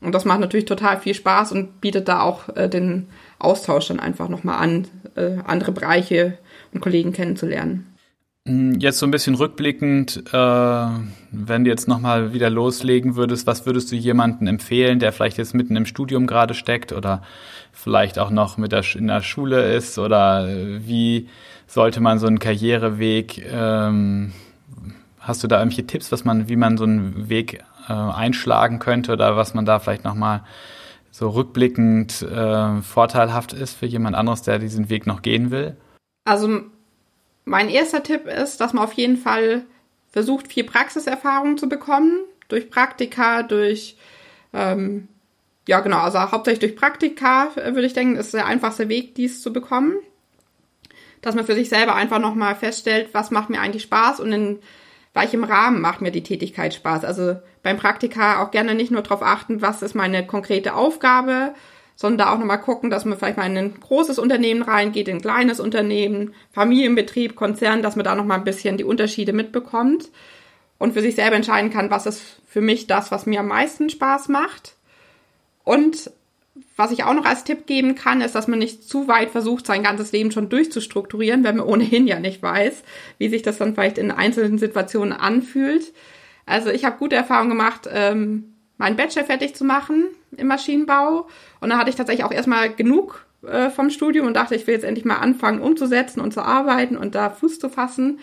Und 0.00 0.14
das 0.14 0.24
macht 0.24 0.40
natürlich 0.40 0.66
total 0.66 0.98
viel 0.98 1.14
Spaß 1.14 1.52
und 1.52 1.82
bietet 1.82 2.08
da 2.08 2.22
auch 2.22 2.48
äh, 2.56 2.68
den 2.68 3.08
Austausch 3.38 3.88
dann 3.88 4.00
einfach 4.00 4.28
nochmal 4.30 4.62
an, 4.62 4.88
äh, 5.14 5.36
andere 5.44 5.72
Bereiche 5.72 6.38
und 6.72 6.80
Kollegen 6.80 7.12
kennenzulernen. 7.12 7.93
Mm, 8.46 8.74
jetzt 8.78 8.98
so 8.98 9.06
ein 9.06 9.10
bisschen 9.10 9.34
rückblickend, 9.36 10.24
äh, 10.32 10.86
wenn 11.30 11.64
du 11.64 11.70
jetzt 11.70 11.88
nochmal 11.88 12.34
wieder 12.34 12.50
loslegen 12.50 13.16
würdest, 13.16 13.46
was 13.46 13.64
würdest 13.64 13.90
du 13.90 13.96
jemandem 13.96 14.46
empfehlen, 14.48 14.98
der 14.98 15.12
vielleicht 15.12 15.38
jetzt 15.38 15.54
mitten 15.54 15.76
im 15.76 15.86
Studium 15.86 16.26
gerade 16.26 16.52
steckt 16.52 16.92
oder 16.92 17.22
vielleicht 17.72 18.18
auch 18.18 18.30
noch 18.30 18.58
mit 18.58 18.72
der, 18.72 18.84
in 18.96 19.06
der 19.06 19.22
Schule 19.22 19.72
ist 19.74 19.98
oder 19.98 20.46
äh, 20.46 20.86
wie 20.86 21.28
sollte 21.66 22.00
man 22.00 22.18
so 22.18 22.26
einen 22.26 22.38
Karriereweg, 22.38 23.42
ähm, 23.50 24.34
hast 25.20 25.42
du 25.42 25.48
da 25.48 25.58
irgendwelche 25.58 25.86
Tipps, 25.86 26.12
was 26.12 26.26
man, 26.26 26.46
wie 26.46 26.56
man 26.56 26.76
so 26.76 26.84
einen 26.84 27.30
Weg 27.30 27.62
äh, 27.88 27.92
einschlagen 27.94 28.78
könnte 28.78 29.12
oder 29.12 29.38
was 29.38 29.54
man 29.54 29.64
da 29.64 29.78
vielleicht 29.78 30.04
nochmal 30.04 30.42
so 31.10 31.30
rückblickend 31.30 32.20
äh, 32.22 32.82
vorteilhaft 32.82 33.54
ist 33.54 33.74
für 33.74 33.86
jemand 33.86 34.16
anderes, 34.16 34.42
der 34.42 34.58
diesen 34.58 34.90
Weg 34.90 35.06
noch 35.06 35.22
gehen 35.22 35.50
will? 35.50 35.76
Also 36.26 36.60
mein 37.44 37.68
erster 37.68 38.02
Tipp 38.02 38.26
ist, 38.26 38.60
dass 38.60 38.72
man 38.72 38.84
auf 38.84 38.94
jeden 38.94 39.16
Fall 39.16 39.64
versucht, 40.10 40.48
viel 40.48 40.64
Praxiserfahrung 40.64 41.58
zu 41.58 41.68
bekommen. 41.68 42.20
Durch 42.48 42.70
Praktika, 42.70 43.42
durch, 43.42 43.96
ähm, 44.52 45.08
ja 45.66 45.80
genau, 45.80 45.98
also 45.98 46.20
hauptsächlich 46.20 46.60
durch 46.60 46.76
Praktika, 46.76 47.48
äh, 47.56 47.74
würde 47.74 47.86
ich 47.86 47.94
denken, 47.94 48.16
ist 48.16 48.34
der 48.34 48.46
einfachste 48.46 48.88
Weg, 48.88 49.14
dies 49.14 49.42
zu 49.42 49.52
bekommen. 49.52 49.94
Dass 51.20 51.34
man 51.34 51.46
für 51.46 51.54
sich 51.54 51.68
selber 51.68 51.94
einfach 51.94 52.18
nochmal 52.18 52.54
feststellt, 52.54 53.10
was 53.12 53.30
macht 53.30 53.50
mir 53.50 53.60
eigentlich 53.60 53.84
Spaß 53.84 54.20
und 54.20 54.32
in 54.32 54.58
welchem 55.14 55.44
Rahmen 55.44 55.80
macht 55.80 56.00
mir 56.00 56.10
die 56.10 56.22
Tätigkeit 56.22 56.74
Spaß. 56.74 57.04
Also 57.04 57.36
beim 57.62 57.78
Praktika 57.78 58.42
auch 58.42 58.50
gerne 58.50 58.74
nicht 58.74 58.90
nur 58.90 59.02
darauf 59.02 59.22
achten, 59.22 59.62
was 59.62 59.82
ist 59.82 59.94
meine 59.94 60.26
konkrete 60.26 60.74
Aufgabe, 60.74 61.54
sondern 61.96 62.18
da 62.18 62.32
auch 62.32 62.38
nochmal 62.38 62.60
gucken, 62.60 62.90
dass 62.90 63.04
man 63.04 63.18
vielleicht 63.18 63.36
mal 63.36 63.46
in 63.46 63.56
ein 63.56 63.80
großes 63.80 64.18
Unternehmen 64.18 64.62
reingeht, 64.62 65.08
in 65.08 65.16
ein 65.16 65.22
kleines 65.22 65.60
Unternehmen, 65.60 66.34
Familienbetrieb, 66.52 67.36
Konzern, 67.36 67.82
dass 67.82 67.96
man 67.96 68.04
da 68.04 68.14
nochmal 68.14 68.38
ein 68.38 68.44
bisschen 68.44 68.76
die 68.76 68.84
Unterschiede 68.84 69.32
mitbekommt 69.32 70.10
und 70.78 70.94
für 70.94 71.00
sich 71.00 71.14
selber 71.14 71.36
entscheiden 71.36 71.70
kann, 71.70 71.90
was 71.90 72.06
ist 72.06 72.22
für 72.46 72.60
mich 72.60 72.86
das, 72.86 73.10
was 73.10 73.26
mir 73.26 73.40
am 73.40 73.48
meisten 73.48 73.90
Spaß 73.90 74.28
macht. 74.28 74.76
Und 75.62 76.10
was 76.76 76.90
ich 76.90 77.04
auch 77.04 77.14
noch 77.14 77.24
als 77.24 77.44
Tipp 77.44 77.66
geben 77.66 77.94
kann, 77.94 78.20
ist, 78.20 78.34
dass 78.34 78.48
man 78.48 78.58
nicht 78.58 78.88
zu 78.88 79.08
weit 79.08 79.30
versucht, 79.30 79.66
sein 79.66 79.82
ganzes 79.82 80.12
Leben 80.12 80.32
schon 80.32 80.48
durchzustrukturieren, 80.48 81.44
wenn 81.44 81.56
man 81.56 81.66
ohnehin 81.66 82.06
ja 82.06 82.18
nicht 82.18 82.42
weiß, 82.42 82.82
wie 83.18 83.28
sich 83.28 83.42
das 83.42 83.58
dann 83.58 83.74
vielleicht 83.74 83.98
in 83.98 84.10
einzelnen 84.10 84.58
Situationen 84.58 85.12
anfühlt. 85.12 85.92
Also 86.46 86.70
ich 86.70 86.84
habe 86.84 86.98
gute 86.98 87.16
Erfahrungen 87.16 87.50
gemacht, 87.50 87.88
ähm, 87.90 88.53
meinen 88.76 88.96
Bachelor 88.96 89.24
fertig 89.24 89.54
zu 89.54 89.64
machen 89.64 90.08
im 90.36 90.46
Maschinenbau. 90.46 91.28
Und 91.60 91.70
da 91.70 91.78
hatte 91.78 91.90
ich 91.90 91.96
tatsächlich 91.96 92.24
auch 92.24 92.32
erstmal 92.32 92.72
genug 92.72 93.24
äh, 93.46 93.70
vom 93.70 93.90
Studium 93.90 94.26
und 94.26 94.34
dachte, 94.34 94.54
ich 94.54 94.66
will 94.66 94.74
jetzt 94.74 94.84
endlich 94.84 95.04
mal 95.04 95.16
anfangen 95.16 95.60
umzusetzen 95.60 96.20
und 96.20 96.32
zu 96.32 96.42
arbeiten 96.42 96.96
und 96.96 97.14
da 97.14 97.30
Fuß 97.30 97.58
zu 97.58 97.68
fassen. 97.68 98.20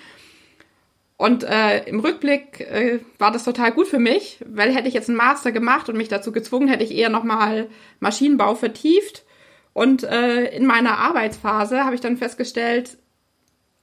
Und 1.17 1.43
äh, 1.43 1.83
im 1.85 1.99
Rückblick 1.99 2.61
äh, 2.61 2.99
war 3.19 3.31
das 3.31 3.43
total 3.43 3.71
gut 3.71 3.87
für 3.87 3.99
mich, 3.99 4.39
weil 4.43 4.73
hätte 4.73 4.87
ich 4.87 4.95
jetzt 4.95 5.07
einen 5.07 5.17
Master 5.17 5.51
gemacht 5.51 5.87
und 5.87 5.95
mich 5.95 6.07
dazu 6.07 6.31
gezwungen, 6.31 6.67
hätte 6.67 6.83
ich 6.83 6.95
eher 6.95 7.09
nochmal 7.09 7.69
Maschinenbau 7.99 8.55
vertieft. 8.55 9.23
Und 9.73 10.03
äh, 10.03 10.45
in 10.55 10.65
meiner 10.65 10.97
Arbeitsphase 10.97 11.85
habe 11.85 11.93
ich 11.93 12.01
dann 12.01 12.17
festgestellt, 12.17 12.97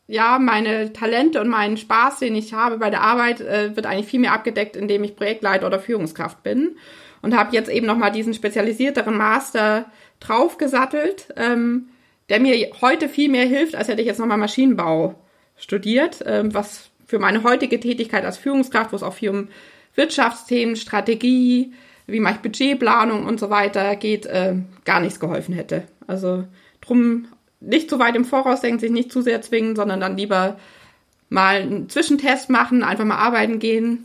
ja, 0.09 0.39
meine 0.39 0.93
Talente 0.95 1.39
und 1.41 1.49
meinen 1.49 1.77
Spaß, 1.77 2.19
den 2.21 2.35
ich 2.35 2.55
habe 2.55 2.79
bei 2.79 2.89
der 2.89 3.03
Arbeit, 3.03 3.43
äh, 3.43 3.77
wird 3.77 3.85
eigentlich 3.85 4.07
viel 4.07 4.21
mehr 4.21 4.33
abgedeckt, 4.33 4.75
indem 4.75 5.05
ich 5.05 5.15
Projektleiter 5.15 5.67
oder 5.67 5.79
Führungskraft 5.79 6.43
bin. 6.43 6.77
Und 7.21 7.37
habe 7.37 7.55
jetzt 7.55 7.69
eben 7.69 7.87
nochmal 7.87 8.11
diesen 8.11 8.33
spezialisierteren 8.33 9.17
Master 9.17 9.85
draufgesattelt, 10.19 11.35
ähm, 11.37 11.89
der 12.31 12.41
mir 12.41 12.71
heute 12.81 13.09
viel 13.09 13.29
mehr 13.29 13.45
hilft, 13.45 13.75
als 13.75 13.89
hätte 13.89 14.01
ich 14.01 14.07
jetzt 14.07 14.19
nochmal 14.19 14.39
Maschinenbau 14.39 15.15
studiert, 15.57 16.25
ähm, 16.25 16.55
was 16.55 16.89
für 17.07 17.19
meine 17.19 17.43
heutige 17.43 17.79
Tätigkeit 17.79 18.25
als 18.25 18.39
Führungskraft, 18.39 18.93
wo 18.93 18.97
es 18.97 19.03
auch 19.03 19.15
viel 19.15 19.31
um 19.31 19.49
Wirtschaftsthemen, 19.95 20.77
Strategie, 20.77 21.75
wie 22.07 22.21
mache 22.21 22.37
ich 22.37 22.41
Budgetplanung 22.41 23.27
und 23.27 23.39
so 23.39 23.51
weiter 23.51 23.95
geht, 23.97 24.25
äh, 24.25 24.55
gar 24.87 25.01
nichts 25.01 25.21
geholfen 25.21 25.55
hätte. 25.55 25.85
Also 26.07 26.45
drum 26.81 27.29
nicht 27.61 27.91
zu 27.91 27.99
weit 27.99 28.17
im 28.17 28.25
Voraus 28.25 28.61
denken, 28.61 28.79
sich 28.79 28.91
nicht 28.91 29.13
zu 29.13 29.23
sehr 29.23 29.43
zwingen, 29.43 29.77
sondern 29.77 30.01
dann 30.01 30.17
lieber 30.17 30.59
mal 31.29 31.63
einen 31.63 31.89
Zwischentest 31.89 32.51
machen, 32.51 32.83
einfach 32.83 33.05
mal 33.05 33.17
arbeiten 33.17 33.59
gehen 33.59 34.05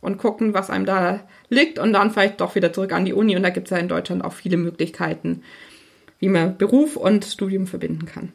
und 0.00 0.18
gucken, 0.18 0.54
was 0.54 0.70
einem 0.70 0.86
da 0.86 1.20
liegt 1.48 1.78
und 1.78 1.92
dann 1.92 2.10
vielleicht 2.10 2.40
doch 2.40 2.54
wieder 2.54 2.72
zurück 2.72 2.92
an 2.92 3.04
die 3.04 3.12
Uni. 3.12 3.36
Und 3.36 3.42
da 3.42 3.50
gibt 3.50 3.68
es 3.68 3.70
ja 3.70 3.78
in 3.78 3.88
Deutschland 3.88 4.24
auch 4.24 4.32
viele 4.32 4.56
Möglichkeiten, 4.56 5.42
wie 6.18 6.28
man 6.28 6.56
Beruf 6.56 6.96
und 6.96 7.24
Studium 7.24 7.66
verbinden 7.66 8.06
kann. 8.06 8.32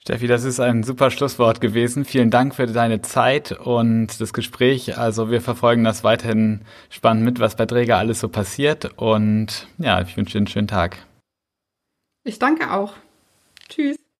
Steffi, 0.00 0.26
das 0.26 0.44
ist 0.44 0.60
ein 0.60 0.82
super 0.82 1.10
Schlusswort 1.10 1.62
gewesen. 1.62 2.04
Vielen 2.04 2.30
Dank 2.30 2.54
für 2.54 2.66
deine 2.66 3.00
Zeit 3.00 3.52
und 3.52 4.20
das 4.20 4.34
Gespräch. 4.34 4.98
Also 4.98 5.30
wir 5.30 5.40
verfolgen 5.40 5.82
das 5.82 6.04
weiterhin 6.04 6.60
spannend 6.90 7.24
mit, 7.24 7.40
was 7.40 7.56
bei 7.56 7.64
Träger 7.64 7.96
alles 7.96 8.20
so 8.20 8.28
passiert. 8.28 8.90
Und 8.96 9.66
ja, 9.78 10.02
ich 10.02 10.14
wünsche 10.14 10.32
dir 10.32 10.40
einen 10.40 10.46
schönen 10.46 10.68
Tag. 10.68 10.98
Ich 12.22 12.38
danke 12.38 12.70
auch. 12.70 12.92
Tschüss. 13.74 14.03